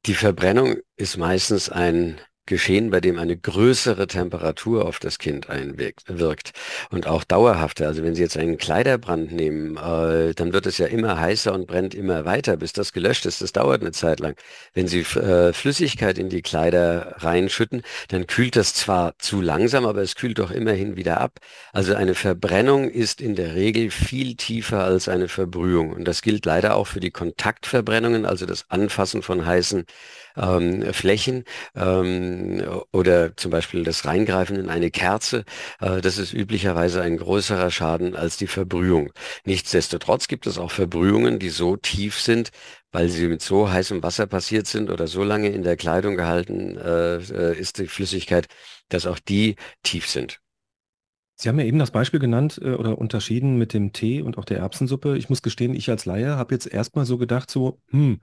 Die 0.07 0.15
Verbrennung 0.15 0.77
ist 0.97 1.17
meistens 1.17 1.69
ein 1.69 2.21
geschehen, 2.53 2.91
bei 2.91 3.01
dem 3.01 3.19
eine 3.19 3.35
größere 3.35 4.07
Temperatur 4.07 4.85
auf 4.85 4.99
das 4.99 5.19
Kind 5.19 5.49
einwirkt 5.49 6.53
und 6.91 7.07
auch 7.07 7.25
dauerhafter. 7.25 7.87
Also 7.87 8.03
wenn 8.03 8.15
Sie 8.15 8.21
jetzt 8.21 8.37
einen 8.37 8.59
Kleiderbrand 8.59 9.33
nehmen, 9.33 9.79
äh, 9.79 10.35
dann 10.35 10.53
wird 10.53 10.67
es 10.67 10.77
ja 10.77 10.87
immer 10.87 11.19
heißer 11.19 11.55
und 11.55 11.67
brennt 11.67 11.95
immer 11.95 12.27
weiter, 12.27 12.59
bis 12.59 12.75
das 12.75 12.93
gelöscht 12.93 13.25
ist. 13.25 13.41
Das 13.41 13.53
dauert 13.53 13.81
eine 13.81 13.93
Zeit 13.93 14.21
lang. 14.21 14.35
Wenn 14.75 14.87
Sie 14.87 15.01
äh, 15.01 15.55
Flüssigkeit 15.55 16.19
in 16.19 16.29
die 16.29 16.43
Kleider 16.43 17.15
reinschütten, 17.21 17.83
dann 18.09 18.27
kühlt 18.27 18.55
das 18.55 18.75
zwar 18.75 19.15
zu 19.19 19.41
langsam, 19.41 19.87
aber 19.87 20.03
es 20.03 20.15
kühlt 20.15 20.39
doch 20.39 20.51
immerhin 20.51 20.95
wieder 20.97 21.23
ab. 21.23 21.39
Also 21.73 21.95
eine 21.95 22.15
Verbrennung 22.15 22.91
ist 22.91 23.23
in 23.23 23.35
der 23.35 23.55
Regel 23.55 23.91
viel 23.91 24.35
tiefer 24.35 24.85
als 24.85 25.09
eine 25.09 25.29
Verbrühung. 25.29 25.91
Und 25.91 26.05
das 26.05 26.21
gilt 26.21 26.45
leider 26.45 26.77
auch 26.77 26.87
für 26.87 27.01
die 27.01 27.13
Kontaktverbrennungen, 27.13 28.27
also 28.27 28.45
das 28.45 28.67
Anfassen 28.69 29.23
von 29.23 29.47
heißen 29.47 29.87
ähm, 30.37 30.93
Flächen 30.93 31.45
ähm, 31.75 32.63
oder 32.93 33.37
zum 33.37 33.51
Beispiel 33.51 33.85
das 33.85 34.05
Reingreifen 34.05 34.57
in 34.57 34.69
eine 34.69 34.91
Kerze. 34.91 35.45
Äh, 35.81 36.01
das 36.01 36.19
ist 36.19 36.33
üblicherweise 36.33 37.03
ein 37.03 37.17
größerer 37.17 37.71
Schaden 37.71 38.17
als 38.17 38.37
die 38.37 38.47
Verbrühung. 38.47 39.13
Nichtsdestotrotz 39.45 40.29
gibt 40.29 40.47
es 40.47 40.59
auch 40.59 40.71
Verbrühungen, 40.71 41.39
die 41.39 41.51
so 41.51 41.77
tief 41.77 42.21
sind, 42.21 42.51
weil 42.91 43.09
sie 43.09 43.29
mit 43.29 43.43
so 43.43 43.71
heißem 43.71 44.03
Wasser 44.03 44.27
passiert 44.27 44.67
sind 44.67 44.91
oder 44.91 45.07
so 45.07 45.25
lange 45.25 45.49
in 45.49 45.63
der 45.63 45.77
Kleidung 45.77 46.17
gehalten 46.17 46.77
äh, 46.77 47.59
ist 47.59 47.79
die 47.79 47.87
Flüssigkeit, 47.87 48.47
dass 48.89 49.07
auch 49.07 49.19
die 49.19 49.57
tief 49.83 50.09
sind. 50.09 50.43
Sie 51.43 51.49
haben 51.49 51.59
ja 51.59 51.65
eben 51.65 51.81
das 51.81 51.91
Beispiel 51.91 52.21
genannt 52.21 52.61
äh, 52.63 52.75
oder 52.75 52.99
unterschieden 52.99 53.57
mit 53.57 53.73
dem 53.73 53.93
Tee 53.93 54.23
und 54.23 54.39
auch 54.39 54.45
der 54.45 54.59
Erbsensuppe. 54.59 55.17
Ich 55.17 55.29
muss 55.29 55.43
gestehen, 55.43 55.75
ich 55.75 55.91
als 55.91 56.05
Laie 56.05 56.37
habe 56.37 56.55
jetzt 56.55 56.67
erstmal 56.67 57.05
so 57.05 57.19
gedacht, 57.19 57.51
so, 57.51 57.81
hm, 57.89 58.21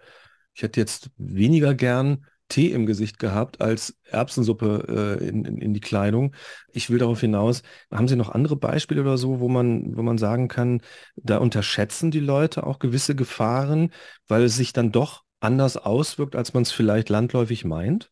ich 0.54 0.64
hätte 0.64 0.80
jetzt 0.80 1.10
weniger 1.18 1.74
gern 1.76 2.26
Tee 2.50 2.72
im 2.72 2.86
Gesicht 2.88 3.20
gehabt 3.20 3.62
als 3.62 3.96
Erbsensuppe 4.06 5.20
äh, 5.20 5.28
in, 5.28 5.46
in, 5.46 5.58
in, 5.60 5.74
die 5.74 5.80
Kleidung. 5.80 6.36
Ich 6.74 6.90
will 6.90 6.98
darauf 6.98 7.22
hinaus, 7.22 7.62
haben 7.92 8.08
Sie 8.08 8.16
noch 8.16 8.30
andere 8.30 8.56
Beispiele 8.56 9.02
oder 9.02 9.18
so, 9.18 9.40
wo 9.40 9.48
man, 9.48 9.96
wo 9.96 10.02
man 10.02 10.18
sagen 10.18 10.48
kann, 10.48 10.82
da 11.16 11.38
unterschätzen 11.38 12.10
die 12.12 12.20
Leute 12.20 12.66
auch 12.66 12.80
gewisse 12.80 13.16
Gefahren, 13.16 13.92
weil 14.28 14.44
es 14.44 14.56
sich 14.56 14.74
dann 14.74 14.92
doch 14.92 15.24
anders 15.40 15.78
auswirkt, 15.78 16.36
als 16.36 16.54
man 16.54 16.64
es 16.64 16.72
vielleicht 16.72 17.10
landläufig 17.10 17.66
meint? 17.66 18.12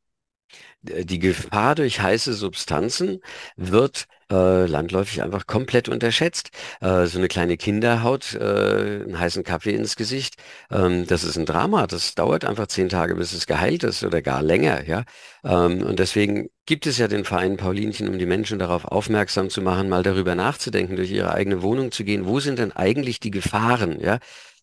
Die 0.81 1.19
Gefahr 1.19 1.75
durch 1.75 1.99
heiße 1.99 2.33
Substanzen 2.33 3.19
wird 3.55 4.07
äh, 4.31 4.65
landläufig 4.65 5.21
einfach 5.23 5.47
komplett 5.47 5.89
unterschätzt. 5.89 6.51
Äh, 6.81 7.05
so 7.05 7.17
eine 7.17 7.27
kleine 7.27 7.57
Kinderhaut, 7.57 8.33
äh, 8.35 9.03
einen 9.03 9.19
heißen 9.19 9.43
Kaffee 9.43 9.73
ins 9.73 9.95
Gesicht, 9.95 10.35
ähm, 10.71 11.07
das 11.07 11.23
ist 11.23 11.37
ein 11.37 11.45
Drama. 11.45 11.87
Das 11.87 12.15
dauert 12.15 12.45
einfach 12.45 12.67
zehn 12.67 12.89
Tage, 12.89 13.15
bis 13.15 13.33
es 13.33 13.47
geheilt 13.47 13.83
ist 13.83 14.03
oder 14.03 14.21
gar 14.21 14.41
länger. 14.41 14.85
Ja? 14.87 15.03
Ähm, 15.43 15.81
und 15.83 15.99
deswegen 15.99 16.49
gibt 16.65 16.87
es 16.87 16.97
ja 16.97 17.07
den 17.07 17.25
Verein 17.25 17.57
Paulinchen, 17.57 18.09
um 18.09 18.19
die 18.19 18.25
Menschen 18.25 18.59
darauf 18.59 18.85
aufmerksam 18.85 19.49
zu 19.49 19.61
machen, 19.61 19.89
mal 19.89 20.03
darüber 20.03 20.35
nachzudenken, 20.35 20.95
durch 20.95 21.11
ihre 21.11 21.33
eigene 21.33 21.61
Wohnung 21.61 21.91
zu 21.91 22.03
gehen. 22.03 22.25
Wo 22.25 22.39
sind 22.39 22.59
denn 22.59 22.71
eigentlich 22.73 23.19
die 23.19 23.31
Gefahren? 23.31 23.99
Ja? 24.01 24.19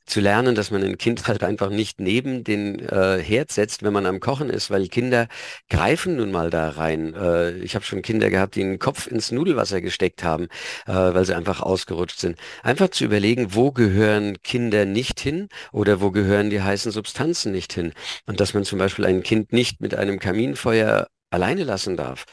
Zu 0.06 0.20
lernen, 0.20 0.54
dass 0.54 0.70
man 0.70 0.82
ein 0.82 0.98
Kind 0.98 1.26
halt 1.26 1.42
einfach 1.42 1.70
nicht 1.70 2.00
neben 2.00 2.44
den 2.44 2.78
äh, 2.80 3.22
Herd 3.22 3.52
setzt, 3.52 3.82
wenn 3.82 3.92
man 3.92 4.06
am 4.06 4.20
Kochen 4.20 4.50
ist, 4.50 4.70
weil 4.70 4.88
Kinder 4.88 5.28
greifen 5.70 6.16
nun 6.16 6.30
mal 6.30 6.50
da 6.50 6.70
rein. 6.70 7.14
Äh, 7.14 7.52
ich 7.58 7.74
habe 7.74 7.84
schon 7.84 8.02
Kinder 8.02 8.30
gehabt, 8.30 8.54
die 8.56 8.60
den 8.60 8.78
Kopf 8.78 9.06
ins 9.06 9.30
Nudelwasser 9.32 9.80
gesteckt 9.80 10.22
haben, 10.24 10.44
äh, 10.86 10.92
weil 10.92 11.24
sie 11.24 11.34
einfach 11.34 11.60
ausgerutscht 11.60 12.18
sind. 12.18 12.38
Einfach 12.62 12.88
zu 12.90 13.04
überlegen, 13.04 13.54
wo 13.54 13.72
gehören 13.72 14.40
Kinder 14.42 14.84
nicht 14.84 15.20
hin 15.20 15.48
oder 15.72 16.00
wo 16.00 16.10
gehören 16.10 16.50
die 16.50 16.62
heißen 16.62 16.92
Substanzen 16.92 17.52
nicht 17.52 17.72
hin. 17.72 17.92
Und 18.26 18.40
dass 18.40 18.54
man 18.54 18.64
zum 18.64 18.78
Beispiel 18.78 19.06
ein 19.06 19.22
Kind 19.22 19.52
nicht 19.52 19.80
mit 19.80 19.94
einem 19.94 20.18
Kaminfeuer 20.18 21.06
alleine 21.30 21.64
lassen 21.64 21.96
darf. 21.96 22.24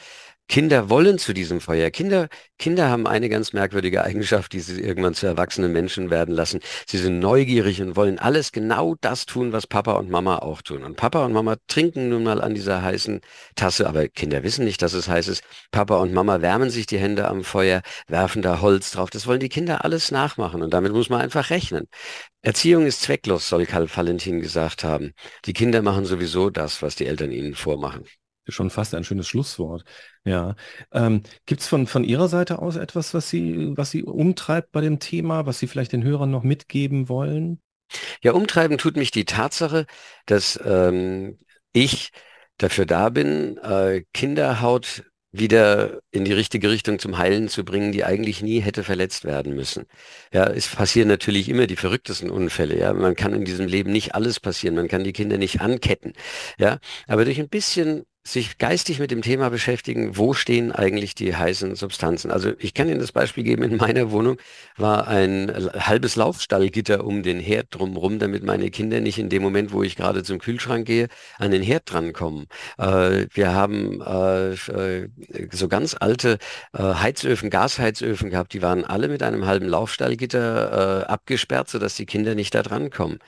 Kinder 0.48 0.90
wollen 0.90 1.18
zu 1.18 1.32
diesem 1.32 1.60
Feuer. 1.62 1.90
Kinder, 1.90 2.28
Kinder 2.58 2.90
haben 2.90 3.06
eine 3.06 3.30
ganz 3.30 3.54
merkwürdige 3.54 4.04
Eigenschaft, 4.04 4.52
die 4.52 4.60
sie 4.60 4.82
irgendwann 4.82 5.14
zu 5.14 5.26
erwachsenen 5.26 5.72
Menschen 5.72 6.10
werden 6.10 6.34
lassen. 6.34 6.60
Sie 6.86 6.98
sind 6.98 7.20
neugierig 7.20 7.80
und 7.80 7.96
wollen 7.96 8.18
alles 8.18 8.52
genau 8.52 8.94
das 9.00 9.24
tun, 9.24 9.52
was 9.52 9.66
Papa 9.66 9.92
und 9.92 10.10
Mama 10.10 10.40
auch 10.40 10.60
tun. 10.60 10.84
Und 10.84 10.96
Papa 10.96 11.24
und 11.24 11.32
Mama 11.32 11.56
trinken 11.68 12.10
nun 12.10 12.24
mal 12.24 12.42
an 12.42 12.54
dieser 12.54 12.82
heißen 12.82 13.20
Tasse, 13.54 13.88
aber 13.88 14.08
Kinder 14.08 14.42
wissen 14.42 14.64
nicht, 14.64 14.82
dass 14.82 14.92
es 14.92 15.08
heiß 15.08 15.28
ist. 15.28 15.42
Papa 15.70 15.96
und 15.96 16.12
Mama 16.12 16.42
wärmen 16.42 16.68
sich 16.68 16.84
die 16.86 16.98
Hände 16.98 17.28
am 17.28 17.44
Feuer, 17.44 17.80
werfen 18.06 18.42
da 18.42 18.60
Holz 18.60 18.90
drauf. 18.90 19.08
Das 19.08 19.26
wollen 19.26 19.40
die 19.40 19.48
Kinder 19.48 19.84
alles 19.84 20.10
nachmachen 20.10 20.62
und 20.62 20.74
damit 20.74 20.92
muss 20.92 21.08
man 21.08 21.22
einfach 21.22 21.48
rechnen. 21.48 21.88
Erziehung 22.42 22.84
ist 22.86 23.02
zwecklos, 23.02 23.48
soll 23.48 23.64
Karl 23.64 23.88
Valentin 23.88 24.40
gesagt 24.40 24.84
haben. 24.84 25.12
Die 25.46 25.54
Kinder 25.54 25.80
machen 25.80 26.04
sowieso 26.04 26.50
das, 26.50 26.82
was 26.82 26.94
die 26.96 27.06
Eltern 27.06 27.32
ihnen 27.32 27.54
vormachen 27.54 28.04
schon 28.48 28.70
fast 28.70 28.94
ein 28.94 29.04
schönes 29.04 29.28
Schlusswort. 29.28 29.84
Ja. 30.24 30.56
Ähm, 30.92 31.22
Gibt 31.46 31.60
es 31.60 31.68
von, 31.68 31.86
von 31.86 32.04
Ihrer 32.04 32.28
Seite 32.28 32.58
aus 32.60 32.76
etwas, 32.76 33.14
was 33.14 33.28
Sie, 33.28 33.72
was 33.76 33.90
Sie 33.90 34.02
umtreibt 34.02 34.72
bei 34.72 34.80
dem 34.80 34.98
Thema, 34.98 35.46
was 35.46 35.58
Sie 35.58 35.66
vielleicht 35.66 35.92
den 35.92 36.04
Hörern 36.04 36.30
noch 36.30 36.42
mitgeben 36.42 37.08
wollen? 37.08 37.60
Ja, 38.22 38.32
umtreiben 38.32 38.78
tut 38.78 38.96
mich 38.96 39.10
die 39.10 39.24
Tatsache, 39.24 39.86
dass 40.26 40.58
ähm, 40.64 41.38
ich 41.72 42.10
dafür 42.58 42.86
da 42.86 43.10
bin, 43.10 43.58
äh, 43.58 44.04
Kinderhaut 44.12 45.04
wieder 45.32 46.00
in 46.10 46.24
die 46.26 46.32
richtige 46.34 46.70
Richtung 46.70 46.98
zum 46.98 47.16
Heilen 47.16 47.48
zu 47.48 47.64
bringen, 47.64 47.90
die 47.90 48.04
eigentlich 48.04 48.42
nie 48.42 48.60
hätte 48.60 48.84
verletzt 48.84 49.24
werden 49.24 49.54
müssen. 49.54 49.86
Ja, 50.32 50.44
es 50.46 50.68
passieren 50.68 51.08
natürlich 51.08 51.48
immer 51.48 51.66
die 51.66 51.76
verrücktesten 51.76 52.30
Unfälle. 52.30 52.78
Ja, 52.78 52.92
man 52.92 53.16
kann 53.16 53.32
in 53.32 53.46
diesem 53.46 53.66
Leben 53.66 53.92
nicht 53.92 54.14
alles 54.14 54.40
passieren. 54.40 54.74
Man 54.76 54.88
kann 54.88 55.04
die 55.04 55.14
Kinder 55.14 55.38
nicht 55.38 55.62
anketten. 55.62 56.12
Ja, 56.58 56.78
aber 57.06 57.24
durch 57.24 57.40
ein 57.40 57.48
bisschen 57.48 58.04
sich 58.24 58.58
geistig 58.58 59.00
mit 59.00 59.10
dem 59.10 59.20
Thema 59.20 59.50
beschäftigen, 59.50 60.16
wo 60.16 60.32
stehen 60.32 60.70
eigentlich 60.70 61.16
die 61.16 61.34
heißen 61.34 61.74
Substanzen. 61.74 62.30
Also 62.30 62.52
ich 62.58 62.72
kann 62.72 62.88
Ihnen 62.88 63.00
das 63.00 63.10
Beispiel 63.10 63.42
geben, 63.42 63.64
in 63.64 63.76
meiner 63.76 64.12
Wohnung 64.12 64.36
war 64.76 65.08
ein 65.08 65.52
halbes 65.52 66.14
Laufstallgitter 66.14 67.04
um 67.04 67.24
den 67.24 67.40
Herd 67.40 67.68
drumherum, 67.70 68.20
damit 68.20 68.44
meine 68.44 68.70
Kinder 68.70 69.00
nicht 69.00 69.18
in 69.18 69.28
dem 69.28 69.42
Moment, 69.42 69.72
wo 69.72 69.82
ich 69.82 69.96
gerade 69.96 70.22
zum 70.22 70.38
Kühlschrank 70.38 70.86
gehe, 70.86 71.08
an 71.38 71.50
den 71.50 71.62
Herd 71.62 71.92
drankommen. 71.92 72.46
Äh, 72.78 73.26
wir 73.34 73.54
haben 73.54 74.00
äh, 74.00 74.52
äh 74.52 75.08
so 75.50 75.66
ganz 75.66 75.96
alte 75.98 76.38
äh, 76.72 76.82
Heizöfen, 76.82 77.50
Gasheizöfen 77.50 78.30
gehabt, 78.30 78.52
die 78.52 78.62
waren 78.62 78.84
alle 78.84 79.08
mit 79.08 79.22
einem 79.22 79.46
halben 79.46 79.66
Laufstallgitter 79.66 81.02
äh, 81.02 81.04
abgesperrt, 81.06 81.68
sodass 81.68 81.96
die 81.96 82.06
Kinder 82.06 82.34
nicht 82.34 82.54
da 82.54 82.62
drankommen. 82.62 83.18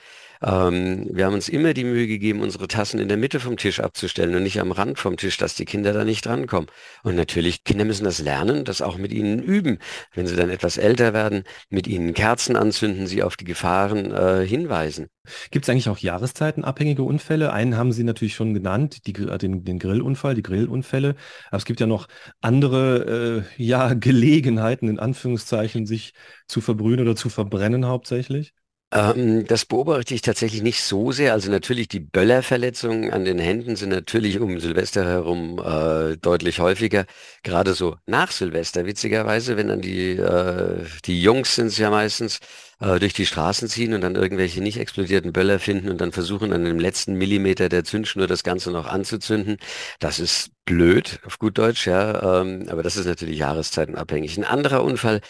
Ähm, 0.41 1.07
wir 1.11 1.25
haben 1.25 1.33
uns 1.33 1.49
immer 1.49 1.73
die 1.73 1.83
Mühe 1.83 2.07
gegeben, 2.07 2.41
unsere 2.41 2.67
Tassen 2.67 2.99
in 2.99 3.07
der 3.07 3.17
Mitte 3.17 3.39
vom 3.39 3.57
Tisch 3.57 3.79
abzustellen 3.79 4.35
und 4.35 4.43
nicht 4.43 4.59
am 4.59 4.71
Rand 4.71 4.99
vom 4.99 5.17
Tisch, 5.17 5.37
dass 5.37 5.55
die 5.55 5.65
Kinder 5.65 5.93
da 5.93 6.03
nicht 6.03 6.25
drankommen. 6.25 6.69
Und 7.03 7.15
natürlich, 7.15 7.63
Kinder 7.63 7.85
müssen 7.85 8.03
das 8.03 8.19
lernen, 8.19 8.65
das 8.65 8.81
auch 8.81 8.97
mit 8.97 9.13
ihnen 9.13 9.41
üben. 9.41 9.79
Wenn 10.13 10.27
sie 10.27 10.35
dann 10.35 10.49
etwas 10.49 10.77
älter 10.77 11.13
werden, 11.13 11.43
mit 11.69 11.87
ihnen 11.87 12.13
Kerzen 12.13 12.55
anzünden, 12.55 13.07
sie 13.07 13.23
auf 13.23 13.37
die 13.37 13.45
Gefahren 13.45 14.11
äh, 14.11 14.45
hinweisen. 14.45 15.07
Gibt 15.51 15.65
es 15.65 15.69
eigentlich 15.69 15.89
auch 15.89 15.97
jahreszeitenabhängige 15.97 17.03
Unfälle? 17.03 17.51
Einen 17.51 17.77
haben 17.77 17.91
Sie 17.91 18.03
natürlich 18.03 18.35
schon 18.35 18.53
genannt, 18.53 19.07
die, 19.07 19.13
den, 19.13 19.63
den 19.63 19.79
Grillunfall, 19.79 20.35
die 20.35 20.43
Grillunfälle. 20.43 21.15
Aber 21.47 21.57
es 21.57 21.65
gibt 21.65 21.79
ja 21.79 21.87
noch 21.87 22.07
andere 22.41 23.45
äh, 23.57 23.63
ja, 23.63 23.93
Gelegenheiten, 23.93 24.87
in 24.89 24.99
Anführungszeichen, 24.99 25.85
sich 25.85 26.13
zu 26.47 26.61
verbrühen 26.61 26.99
oder 27.01 27.15
zu 27.15 27.29
verbrennen 27.29 27.85
hauptsächlich. 27.87 28.53
Ähm, 28.93 29.45
das 29.47 29.65
beobachte 29.65 30.13
ich 30.13 30.21
tatsächlich 30.21 30.61
nicht 30.61 30.81
so 30.81 31.11
sehr. 31.11 31.33
Also 31.33 31.51
natürlich 31.51 31.87
die 31.87 31.99
Böllerverletzungen 31.99 33.11
an 33.11 33.25
den 33.25 33.39
Händen 33.39 33.75
sind 33.75 33.89
natürlich 33.89 34.39
um 34.39 34.59
Silvester 34.59 35.03
herum 35.05 35.59
äh, 35.59 36.17
deutlich 36.17 36.59
häufiger. 36.59 37.05
Gerade 37.43 37.73
so 37.73 37.97
nach 38.05 38.31
Silvester, 38.31 38.85
witzigerweise, 38.85 39.57
wenn 39.57 39.67
dann 39.67 39.81
die, 39.81 40.11
äh, 40.11 40.85
die 41.05 41.21
Jungs 41.21 41.55
sind 41.55 41.67
es 41.67 41.77
ja 41.77 41.89
meistens, 41.89 42.39
äh, 42.79 42.99
durch 42.99 43.13
die 43.13 43.25
Straßen 43.25 43.67
ziehen 43.67 43.93
und 43.93 44.01
dann 44.01 44.15
irgendwelche 44.15 44.61
nicht 44.61 44.77
explodierten 44.79 45.33
Böller 45.33 45.59
finden 45.59 45.89
und 45.89 45.99
dann 45.99 46.11
versuchen 46.11 46.53
an 46.53 46.63
dem 46.63 46.79
letzten 46.79 47.15
Millimeter 47.15 47.69
der 47.69 47.83
Zündschnur 47.83 48.27
das 48.27 48.43
Ganze 48.43 48.71
noch 48.71 48.85
anzuzünden. 48.87 49.57
Das 49.99 50.19
ist 50.19 50.51
blöd, 50.65 51.19
auf 51.25 51.39
gut 51.39 51.57
Deutsch, 51.57 51.87
ja. 51.87 52.41
Ähm, 52.41 52.67
aber 52.69 52.83
das 52.83 52.97
ist 52.97 53.05
natürlich 53.07 53.39
jahreszeitenabhängig. 53.39 54.37
Ein 54.37 54.45
anderer 54.45 54.83
Unfall, 54.83 55.21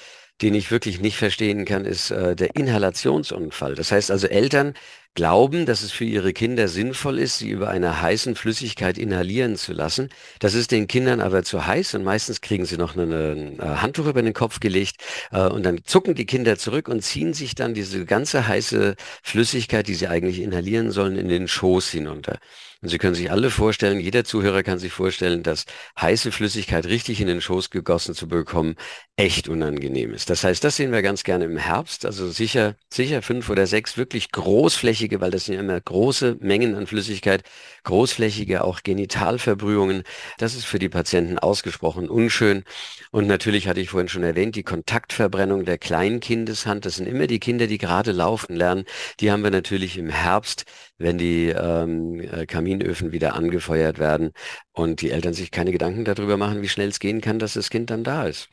den 0.42 0.54
ich 0.54 0.72
wirklich 0.72 1.00
nicht 1.00 1.18
verstehen 1.18 1.66
kann, 1.66 1.86
ist 1.86 2.12
äh, 2.12 2.36
der 2.36 2.56
Inhalationsunfall. 2.56 3.76
Das 3.76 3.92
heißt 3.92 4.12
also, 4.12 4.28
Eltern 4.28 4.74
glauben, 5.16 5.66
dass 5.66 5.82
es 5.82 5.92
für 5.92 6.04
ihre 6.04 6.34
Kinder 6.34 6.68
sinnvoll 6.68 7.20
ist, 7.20 7.40
sie 7.40 7.50
über 7.50 7.70
eine 7.70 8.02
heißen 8.02 8.36
Flüssigkeit 8.36 8.98
inhalieren 8.98 9.56
zu 9.56 9.74
lassen. 9.74 10.10
Das 10.40 10.54
ist 10.54 10.72
den 10.72 10.88
Kindern 10.88 11.22
aber 11.22 11.44
zu 11.44 11.66
heiß 11.66 11.96
und 11.96 12.04
meistens 12.04 12.42
kriegen 12.42 12.66
sie 12.66 12.78
noch 12.78 12.96
ein 12.96 13.58
Handtuch 13.60 14.08
über 14.08 14.22
den 14.22 14.34
Kopf 14.34 14.60
gelegt 14.60 14.98
äh, 15.32 15.48
und 15.48 15.64
dann 15.64 15.80
zucken 15.86 16.16
die 16.16 16.26
Kinder 16.26 16.58
zurück 16.58 16.90
und 16.90 17.02
ziehen 17.02 17.34
sich 17.34 17.56
dann 17.56 17.74
diese 17.74 18.06
ganze 18.06 18.48
heiße 18.48 18.96
Flüssigkeit, 19.24 19.88
die 19.88 19.96
sie 19.96 20.08
eigentlich 20.08 20.42
inhalieren 20.42 20.92
sollen, 20.92 21.18
in 21.18 21.30
den 21.30 21.48
Schoß 21.48 21.90
hinunter. 21.90 22.40
Und 22.82 22.90
Sie 22.90 23.00
können 23.00 23.16
sich 23.16 23.32
alle 23.32 23.50
vorstellen, 23.50 24.00
jeder 24.00 24.26
Zuhörer 24.26 24.62
kann 24.62 24.78
sich 24.78 24.92
vorstellen, 24.94 25.42
dass 25.42 25.66
heiße 26.00 26.32
Flüssigkeit 26.32 26.86
richtig 26.86 27.20
in 27.20 27.26
den 27.26 27.42
Schoß 27.42 27.72
gegossen 27.72 28.14
zu 28.14 28.28
bekommen, 28.28 28.76
echt 29.16 29.48
unangenehm 29.50 30.14
ist. 30.14 30.30
Das 30.30 30.44
heißt, 30.44 30.64
das 30.64 30.76
sehen 30.76 30.92
wir 30.92 31.02
ganz 31.02 31.24
gerne 31.24 31.46
im 31.46 31.58
Herbst, 31.58 32.06
also 32.06 32.30
sicher, 32.30 32.76
sicher 32.90 33.22
fünf 33.24 33.50
oder 33.50 33.66
sechs 33.66 33.98
wirklich 33.98 34.32
großflächige, 34.32 35.05
weil 35.12 35.32
das 35.32 35.46
sind 35.46 35.56
immer 35.56 35.80
große 35.80 36.38
Mengen 36.40 36.76
an 36.76 36.88
Flüssigkeit, 36.88 37.44
großflächige 37.84 38.64
auch 38.64 38.82
Genitalverbrühungen. 38.84 40.04
Das 40.38 40.56
ist 40.56 40.66
für 40.66 40.80
die 40.80 40.90
Patienten 40.90 41.40
ausgesprochen 41.40 42.10
unschön. 42.10 42.64
Und 43.12 43.28
natürlich 43.28 43.68
hatte 43.68 43.80
ich 43.80 43.90
vorhin 43.90 44.10
schon 44.10 44.24
erwähnt, 44.24 44.56
die 44.56 44.64
Kontaktverbrennung 44.64 45.66
der 45.66 45.78
Kleinkindeshand. 45.78 46.86
Das 46.86 46.96
sind 46.96 47.08
immer 47.08 47.28
die 47.28 47.40
Kinder, 47.40 47.68
die 47.68 47.78
gerade 47.78 48.12
laufen 48.12 48.56
lernen. 48.56 48.86
Die 49.20 49.32
haben 49.32 49.44
wir 49.44 49.52
natürlich 49.52 49.98
im 49.98 50.10
Herbst, 50.10 50.66
wenn 50.98 51.18
die 51.18 51.50
ähm, 51.50 52.20
äh, 52.20 52.46
Kaminöfen 52.46 53.12
wieder 53.12 53.36
angefeuert 53.36 54.00
werden 54.00 54.32
und 54.74 55.02
die 55.02 55.12
Eltern 55.12 55.34
sich 55.34 55.52
keine 55.52 55.72
Gedanken 55.72 56.06
darüber 56.06 56.38
machen, 56.38 56.62
wie 56.62 56.70
schnell 56.70 56.90
es 56.90 57.00
gehen 57.00 57.22
kann, 57.22 57.40
dass 57.40 57.54
das 57.54 57.70
Kind 57.70 57.90
dann 57.90 58.04
da 58.04 58.26
ist. 58.28 58.50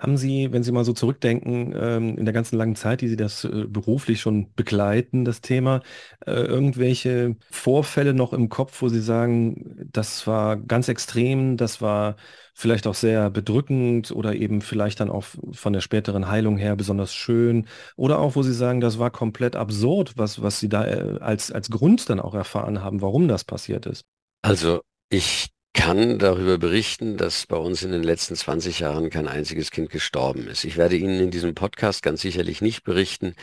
Haben 0.00 0.16
Sie, 0.16 0.50
wenn 0.50 0.62
Sie 0.62 0.72
mal 0.72 0.84
so 0.86 0.94
zurückdenken, 0.94 1.74
ähm, 1.78 2.16
in 2.16 2.24
der 2.24 2.32
ganzen 2.32 2.56
langen 2.56 2.74
Zeit, 2.74 3.02
die 3.02 3.08
Sie 3.08 3.16
das 3.16 3.44
äh, 3.44 3.66
beruflich 3.68 4.18
schon 4.22 4.50
begleiten, 4.54 5.26
das 5.26 5.42
Thema, 5.42 5.82
äh, 6.26 6.32
irgendwelche 6.32 7.36
Vorfälle 7.50 8.14
noch 8.14 8.32
im 8.32 8.48
Kopf, 8.48 8.80
wo 8.80 8.88
Sie 8.88 9.02
sagen, 9.02 9.76
das 9.92 10.26
war 10.26 10.56
ganz 10.56 10.88
extrem, 10.88 11.58
das 11.58 11.82
war 11.82 12.16
vielleicht 12.54 12.86
auch 12.86 12.94
sehr 12.94 13.28
bedrückend 13.28 14.10
oder 14.10 14.34
eben 14.34 14.62
vielleicht 14.62 15.00
dann 15.00 15.10
auch 15.10 15.24
von 15.52 15.74
der 15.74 15.82
späteren 15.82 16.28
Heilung 16.28 16.56
her 16.56 16.76
besonders 16.76 17.12
schön 17.14 17.66
oder 17.96 18.20
auch, 18.20 18.36
wo 18.36 18.42
Sie 18.42 18.54
sagen, 18.54 18.80
das 18.80 18.98
war 18.98 19.10
komplett 19.10 19.54
absurd, 19.54 20.14
was, 20.16 20.40
was 20.40 20.60
Sie 20.60 20.70
da 20.70 20.86
äh, 20.86 21.18
als, 21.20 21.52
als 21.52 21.68
Grund 21.68 22.08
dann 22.08 22.20
auch 22.20 22.34
erfahren 22.34 22.82
haben, 22.82 23.02
warum 23.02 23.28
das 23.28 23.44
passiert 23.44 23.84
ist? 23.84 24.06
Also 24.40 24.80
ich 25.10 25.50
kann 25.72 26.18
darüber 26.18 26.58
berichten, 26.58 27.16
dass 27.16 27.46
bei 27.46 27.56
uns 27.56 27.82
in 27.82 27.92
den 27.92 28.02
letzten 28.02 28.34
20 28.34 28.80
Jahren 28.80 29.10
kein 29.10 29.28
einziges 29.28 29.70
Kind 29.70 29.90
gestorben 29.90 30.48
ist. 30.48 30.64
Ich 30.64 30.76
werde 30.76 30.96
Ihnen 30.96 31.20
in 31.20 31.30
diesem 31.30 31.54
Podcast 31.54 32.02
ganz 32.02 32.22
sicherlich 32.22 32.60
nicht 32.60 32.84
berichten, 32.84 33.34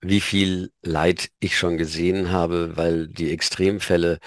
wie 0.00 0.20
viel 0.20 0.70
Leid 0.82 1.28
ich 1.38 1.58
schon 1.58 1.76
gesehen 1.76 2.30
habe, 2.30 2.76
weil 2.76 3.08
die 3.08 3.30
Extremfälle 3.30 4.18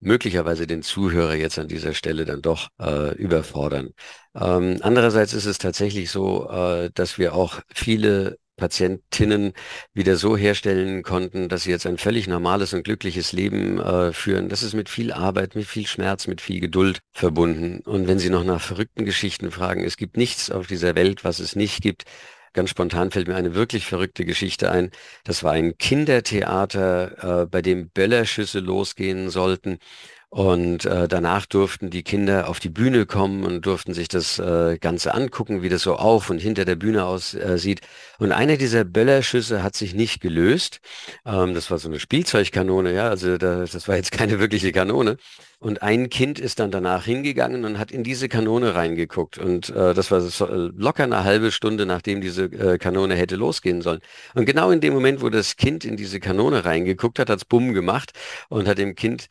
möglicherweise 0.00 0.66
den 0.66 0.82
Zuhörer 0.82 1.34
jetzt 1.34 1.58
an 1.58 1.68
dieser 1.68 1.94
Stelle 1.94 2.24
dann 2.24 2.42
doch 2.42 2.68
äh, 2.80 3.14
überfordern. 3.16 3.90
Ähm, 4.34 4.78
andererseits 4.82 5.32
ist 5.32 5.46
es 5.46 5.58
tatsächlich 5.58 6.10
so, 6.10 6.48
äh, 6.50 6.90
dass 6.94 7.18
wir 7.18 7.34
auch 7.34 7.60
viele 7.74 8.38
Patientinnen 8.58 9.54
wieder 9.94 10.16
so 10.16 10.36
herstellen 10.36 11.02
konnten, 11.02 11.48
dass 11.48 11.62
sie 11.62 11.70
jetzt 11.70 11.86
ein 11.86 11.96
völlig 11.96 12.28
normales 12.28 12.74
und 12.74 12.84
glückliches 12.84 13.32
Leben 13.32 13.78
äh, 13.80 14.12
führen. 14.12 14.50
Das 14.50 14.62
ist 14.62 14.74
mit 14.74 14.90
viel 14.90 15.12
Arbeit, 15.12 15.54
mit 15.54 15.66
viel 15.66 15.86
Schmerz, 15.86 16.26
mit 16.26 16.42
viel 16.42 16.60
Geduld 16.60 16.98
verbunden. 17.12 17.80
Und 17.86 18.06
wenn 18.06 18.18
Sie 18.18 18.28
noch 18.28 18.44
nach 18.44 18.60
verrückten 18.60 19.06
Geschichten 19.06 19.50
fragen, 19.50 19.82
es 19.82 19.96
gibt 19.96 20.18
nichts 20.18 20.50
auf 20.50 20.66
dieser 20.66 20.94
Welt, 20.94 21.24
was 21.24 21.38
es 21.38 21.56
nicht 21.56 21.80
gibt. 21.80 22.04
Ganz 22.52 22.70
spontan 22.70 23.10
fällt 23.10 23.28
mir 23.28 23.36
eine 23.36 23.54
wirklich 23.54 23.86
verrückte 23.86 24.24
Geschichte 24.24 24.70
ein. 24.70 24.90
Das 25.24 25.44
war 25.44 25.52
ein 25.52 25.78
Kindertheater, 25.78 27.42
äh, 27.42 27.46
bei 27.46 27.62
dem 27.62 27.90
Böllerschüsse 27.90 28.60
losgehen 28.60 29.30
sollten. 29.30 29.78
Und 30.30 30.84
äh, 30.84 31.08
danach 31.08 31.46
durften 31.46 31.88
die 31.88 32.02
Kinder 32.02 32.48
auf 32.50 32.60
die 32.60 32.68
Bühne 32.68 33.06
kommen 33.06 33.44
und 33.44 33.64
durften 33.64 33.94
sich 33.94 34.08
das 34.08 34.38
äh, 34.38 34.76
Ganze 34.78 35.14
angucken, 35.14 35.62
wie 35.62 35.70
das 35.70 35.82
so 35.82 35.96
auf 35.96 36.28
und 36.28 36.38
hinter 36.38 36.66
der 36.66 36.76
Bühne 36.76 37.06
aussieht. 37.06 37.80
Äh, 37.80 38.22
und 38.22 38.32
einer 38.32 38.58
dieser 38.58 38.84
Böllerschüsse 38.84 39.62
hat 39.62 39.74
sich 39.74 39.94
nicht 39.94 40.20
gelöst. 40.20 40.80
Ähm, 41.24 41.54
das 41.54 41.70
war 41.70 41.78
so 41.78 41.88
eine 41.88 41.98
Spielzeugkanone, 41.98 42.92
ja, 42.92 43.08
also 43.08 43.38
da, 43.38 43.60
das 43.60 43.88
war 43.88 43.96
jetzt 43.96 44.12
keine 44.12 44.38
wirkliche 44.38 44.70
Kanone. 44.70 45.16
Und 45.60 45.82
ein 45.82 46.08
Kind 46.08 46.38
ist 46.38 46.60
dann 46.60 46.70
danach 46.70 47.04
hingegangen 47.04 47.64
und 47.64 47.78
hat 47.78 47.90
in 47.90 48.04
diese 48.04 48.28
Kanone 48.28 48.74
reingeguckt. 48.76 49.38
Und 49.38 49.70
äh, 49.70 49.92
das 49.92 50.10
war 50.10 50.20
so, 50.20 50.46
äh, 50.46 50.70
locker 50.76 51.04
eine 51.04 51.24
halbe 51.24 51.50
Stunde, 51.50 51.84
nachdem 51.84 52.20
diese 52.20 52.44
äh, 52.44 52.78
Kanone 52.78 53.16
hätte 53.16 53.34
losgehen 53.34 53.82
sollen. 53.82 54.00
Und 54.34 54.44
genau 54.44 54.70
in 54.70 54.80
dem 54.80 54.94
Moment, 54.94 55.20
wo 55.20 55.30
das 55.30 55.56
Kind 55.56 55.84
in 55.84 55.96
diese 55.96 56.20
Kanone 56.20 56.64
reingeguckt 56.64 57.18
hat, 57.18 57.28
hat's 57.30 57.44
Bumm 57.44 57.74
gemacht 57.74 58.12
und 58.50 58.68
hat 58.68 58.78
dem 58.78 58.94
Kind 58.94 59.26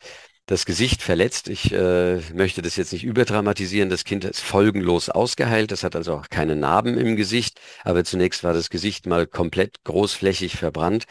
das 0.48 0.64
Gesicht 0.64 1.02
verletzt. 1.02 1.48
Ich 1.48 1.72
äh, 1.72 2.20
möchte 2.32 2.62
das 2.62 2.76
jetzt 2.76 2.92
nicht 2.92 3.04
überdramatisieren. 3.04 3.90
Das 3.90 4.04
Kind 4.04 4.24
ist 4.24 4.40
folgenlos 4.40 5.10
ausgeheilt. 5.10 5.70
Das 5.70 5.84
hat 5.84 5.94
also 5.94 6.14
auch 6.14 6.28
keine 6.30 6.56
Narben 6.56 6.96
im 6.96 7.16
Gesicht. 7.16 7.60
Aber 7.84 8.02
zunächst 8.02 8.42
war 8.44 8.54
das 8.54 8.70
Gesicht 8.70 9.06
mal 9.06 9.26
komplett 9.26 9.84
großflächig 9.84 10.56
verbrannt. 10.56 11.04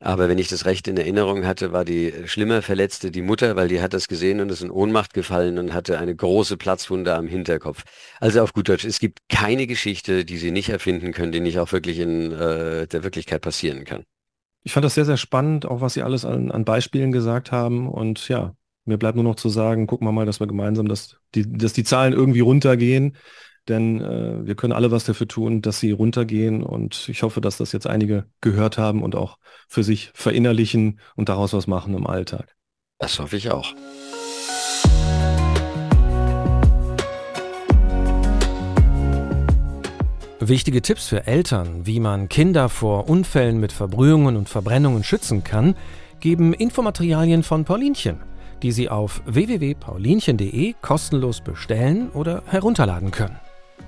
Aber 0.00 0.28
wenn 0.28 0.38
ich 0.38 0.48
das 0.48 0.64
recht 0.64 0.88
in 0.88 0.96
Erinnerung 0.96 1.46
hatte, 1.46 1.72
war 1.72 1.84
die 1.84 2.12
schlimmer 2.24 2.62
Verletzte 2.62 3.10
die 3.12 3.22
Mutter, 3.22 3.54
weil 3.54 3.68
die 3.68 3.80
hat 3.80 3.92
das 3.92 4.08
gesehen 4.08 4.40
und 4.40 4.50
ist 4.50 4.62
in 4.62 4.70
Ohnmacht 4.70 5.12
gefallen 5.12 5.58
und 5.58 5.72
hatte 5.72 5.98
eine 5.98 6.16
große 6.16 6.56
Platzwunde 6.56 7.14
am 7.14 7.28
Hinterkopf. 7.28 7.84
Also 8.18 8.42
auf 8.42 8.54
gut 8.54 8.70
Deutsch, 8.70 8.84
es 8.84 8.98
gibt 8.98 9.20
keine 9.28 9.66
Geschichte, 9.66 10.24
die 10.24 10.38
sie 10.38 10.50
nicht 10.50 10.70
erfinden 10.70 11.12
können, 11.12 11.32
die 11.32 11.40
nicht 11.40 11.60
auch 11.60 11.70
wirklich 11.70 11.98
in 11.98 12.32
äh, 12.32 12.88
der 12.88 13.04
Wirklichkeit 13.04 13.42
passieren 13.42 13.84
kann. 13.84 14.04
Ich 14.62 14.72
fand 14.72 14.84
das 14.84 14.94
sehr, 14.94 15.04
sehr 15.04 15.16
spannend, 15.16 15.64
auch 15.64 15.80
was 15.80 15.94
Sie 15.94 16.02
alles 16.02 16.24
an, 16.24 16.50
an 16.50 16.64
Beispielen 16.64 17.12
gesagt 17.12 17.52
haben. 17.52 17.88
Und 17.88 18.28
ja, 18.28 18.54
mir 18.90 18.98
bleibt 18.98 19.14
nur 19.14 19.24
noch 19.24 19.36
zu 19.36 19.48
sagen, 19.48 19.86
gucken 19.86 20.06
wir 20.06 20.12
mal, 20.12 20.26
dass 20.26 20.40
wir 20.40 20.46
gemeinsam, 20.46 20.88
dass 20.88 21.16
die, 21.34 21.50
dass 21.50 21.72
die 21.72 21.84
Zahlen 21.84 22.12
irgendwie 22.12 22.40
runtergehen. 22.40 23.16
Denn 23.68 24.00
äh, 24.00 24.46
wir 24.46 24.56
können 24.56 24.72
alle 24.72 24.90
was 24.90 25.04
dafür 25.04 25.28
tun, 25.28 25.62
dass 25.62 25.78
sie 25.80 25.92
runtergehen. 25.92 26.62
Und 26.62 27.08
ich 27.08 27.22
hoffe, 27.22 27.40
dass 27.40 27.56
das 27.56 27.72
jetzt 27.72 27.86
einige 27.86 28.26
gehört 28.40 28.78
haben 28.78 29.02
und 29.02 29.14
auch 29.14 29.38
für 29.68 29.84
sich 29.84 30.10
verinnerlichen 30.12 30.98
und 31.14 31.28
daraus 31.28 31.52
was 31.52 31.66
machen 31.66 31.94
im 31.94 32.06
Alltag. 32.06 32.56
Das 32.98 33.18
hoffe 33.20 33.36
ich 33.36 33.50
auch. 33.50 33.74
Wichtige 40.40 40.82
Tipps 40.82 41.06
für 41.06 41.26
Eltern, 41.26 41.86
wie 41.86 42.00
man 42.00 42.28
Kinder 42.28 42.70
vor 42.70 43.08
Unfällen 43.08 43.60
mit 43.60 43.72
Verbrühungen 43.72 44.36
und 44.36 44.48
Verbrennungen 44.48 45.04
schützen 45.04 45.44
kann, 45.44 45.76
geben 46.18 46.54
Infomaterialien 46.54 47.42
von 47.42 47.64
Paulinchen 47.64 48.29
die 48.62 48.72
Sie 48.72 48.88
auf 48.88 49.22
www.paulinchen.de 49.26 50.74
kostenlos 50.80 51.40
bestellen 51.40 52.10
oder 52.10 52.42
herunterladen 52.46 53.10
können. 53.10 53.38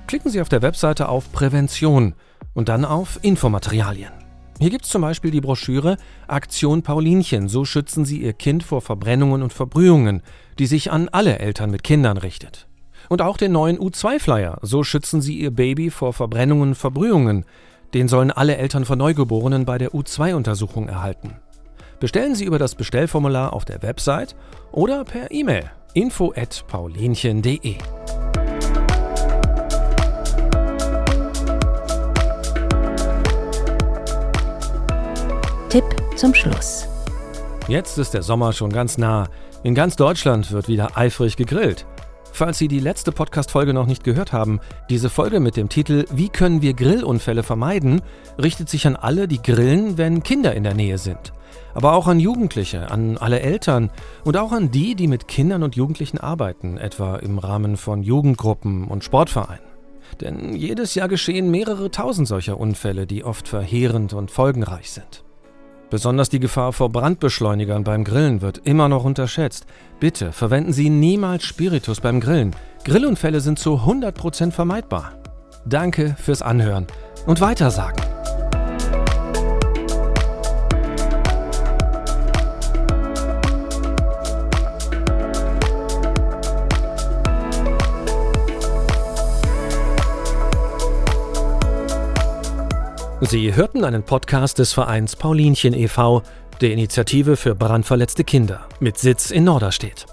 Klicken 0.06 0.30
Sie 0.30 0.40
auf 0.40 0.48
der 0.48 0.62
Webseite 0.62 1.08
auf 1.08 1.32
Prävention 1.32 2.14
und 2.54 2.68
dann 2.68 2.84
auf 2.84 3.18
Infomaterialien. 3.22 4.12
Hier 4.58 4.70
gibt 4.70 4.84
es 4.84 4.90
zum 4.90 5.02
Beispiel 5.02 5.30
die 5.30 5.40
Broschüre 5.40 5.96
Aktion 6.28 6.82
Paulinchen, 6.82 7.48
so 7.48 7.64
schützen 7.64 8.04
Sie 8.04 8.22
Ihr 8.22 8.32
Kind 8.32 8.62
vor 8.62 8.80
Verbrennungen 8.80 9.42
und 9.42 9.52
Verbrühungen, 9.52 10.22
die 10.58 10.66
sich 10.66 10.92
an 10.92 11.08
alle 11.08 11.38
Eltern 11.38 11.70
mit 11.70 11.82
Kindern 11.82 12.16
richtet. 12.16 12.68
Und 13.08 13.22
auch 13.22 13.36
den 13.36 13.52
neuen 13.52 13.78
U2-Flyer, 13.78 14.58
so 14.62 14.84
schützen 14.84 15.20
Sie 15.20 15.38
Ihr 15.38 15.50
Baby 15.50 15.90
vor 15.90 16.12
Verbrennungen 16.12 16.70
und 16.70 16.74
Verbrühungen, 16.76 17.44
den 17.94 18.08
sollen 18.08 18.30
alle 18.30 18.56
Eltern 18.56 18.84
von 18.84 18.98
Neugeborenen 18.98 19.64
bei 19.64 19.78
der 19.78 19.92
U2-Untersuchung 19.92 20.88
erhalten. 20.88 21.36
Bestellen 22.02 22.34
Sie 22.34 22.46
über 22.46 22.58
das 22.58 22.74
Bestellformular 22.74 23.52
auf 23.52 23.64
der 23.64 23.80
Website 23.80 24.34
oder 24.72 25.04
per 25.04 25.30
E-Mail 25.30 25.70
info@paulinchen.de. 25.94 27.76
Tipp 35.68 35.84
zum 36.16 36.34
Schluss. 36.34 36.88
Jetzt 37.68 37.96
ist 37.98 38.14
der 38.14 38.24
Sommer 38.24 38.52
schon 38.52 38.70
ganz 38.70 38.98
nah. 38.98 39.28
In 39.62 39.76
ganz 39.76 39.94
Deutschland 39.94 40.50
wird 40.50 40.66
wieder 40.66 40.98
eifrig 40.98 41.36
gegrillt. 41.36 41.86
Falls 42.32 42.58
Sie 42.58 42.66
die 42.66 42.80
letzte 42.80 43.12
Podcast-Folge 43.12 43.72
noch 43.72 43.86
nicht 43.86 44.02
gehört 44.02 44.32
haben, 44.32 44.58
diese 44.90 45.08
Folge 45.08 45.38
mit 45.38 45.56
dem 45.56 45.68
Titel 45.68 46.06
Wie 46.10 46.30
können 46.30 46.62
wir 46.62 46.74
Grillunfälle 46.74 47.44
vermeiden, 47.44 48.02
richtet 48.42 48.68
sich 48.68 48.88
an 48.88 48.96
alle, 48.96 49.28
die 49.28 49.40
grillen, 49.40 49.98
wenn 49.98 50.24
Kinder 50.24 50.52
in 50.56 50.64
der 50.64 50.74
Nähe 50.74 50.98
sind 50.98 51.32
aber 51.74 51.92
auch 51.92 52.06
an 52.06 52.20
Jugendliche, 52.20 52.90
an 52.90 53.18
alle 53.18 53.40
Eltern 53.40 53.90
und 54.24 54.36
auch 54.36 54.52
an 54.52 54.70
die, 54.70 54.94
die 54.94 55.08
mit 55.08 55.28
Kindern 55.28 55.62
und 55.62 55.76
Jugendlichen 55.76 56.18
arbeiten, 56.18 56.78
etwa 56.78 57.16
im 57.16 57.38
Rahmen 57.38 57.76
von 57.76 58.02
Jugendgruppen 58.02 58.88
und 58.88 59.04
Sportvereinen. 59.04 59.64
Denn 60.20 60.54
jedes 60.54 60.94
Jahr 60.94 61.08
geschehen 61.08 61.50
mehrere 61.50 61.90
tausend 61.90 62.28
solcher 62.28 62.58
Unfälle, 62.58 63.06
die 63.06 63.24
oft 63.24 63.48
verheerend 63.48 64.12
und 64.12 64.30
folgenreich 64.30 64.90
sind. 64.90 65.24
Besonders 65.92 66.30
die 66.30 66.40
Gefahr 66.40 66.72
vor 66.72 66.88
Brandbeschleunigern 66.88 67.84
beim 67.84 68.04
Grillen 68.04 68.40
wird 68.40 68.62
immer 68.64 68.88
noch 68.88 69.04
unterschätzt. 69.04 69.66
Bitte 70.00 70.32
verwenden 70.32 70.72
Sie 70.72 70.88
niemals 70.88 71.44
Spiritus 71.44 72.00
beim 72.00 72.18
Grillen. 72.18 72.56
Grillunfälle 72.84 73.40
sind 73.40 73.58
zu 73.58 73.74
100% 73.74 74.52
vermeidbar. 74.52 75.12
Danke 75.66 76.16
fürs 76.18 76.40
Anhören 76.40 76.86
und 77.26 77.42
Weitersagen. 77.42 78.02
Sie 93.24 93.54
hörten 93.54 93.84
einen 93.84 94.02
Podcast 94.02 94.58
des 94.58 94.72
Vereins 94.72 95.14
Paulinchen 95.14 95.74
e.V., 95.74 96.22
der 96.60 96.72
Initiative 96.72 97.36
für 97.36 97.54
brandverletzte 97.54 98.24
Kinder, 98.24 98.66
mit 98.80 98.98
Sitz 98.98 99.30
in 99.30 99.44
Norderstedt. 99.44 100.06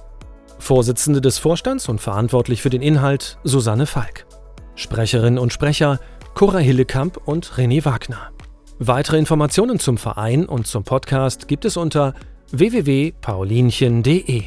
Vorsitzende 0.59 1.19
des 1.19 1.39
Vorstands 1.39 1.89
und 1.89 1.99
verantwortlich 1.99 2.61
für 2.61 2.69
den 2.69 2.83
Inhalt 2.83 3.39
Susanne 3.43 3.87
Falk. 3.87 4.27
Sprecherinnen 4.75 5.39
und 5.39 5.51
Sprecher 5.51 5.99
Cora 6.35 6.59
Hillekamp 6.59 7.17
und 7.25 7.47
René 7.53 7.83
Wagner. 7.83 8.29
Weitere 8.77 9.17
Informationen 9.17 9.79
zum 9.79 9.97
Verein 9.97 10.45
und 10.45 10.67
zum 10.67 10.83
Podcast 10.83 11.47
gibt 11.47 11.65
es 11.65 11.77
unter 11.77 12.13
www.paulinchen.de. 12.51 14.43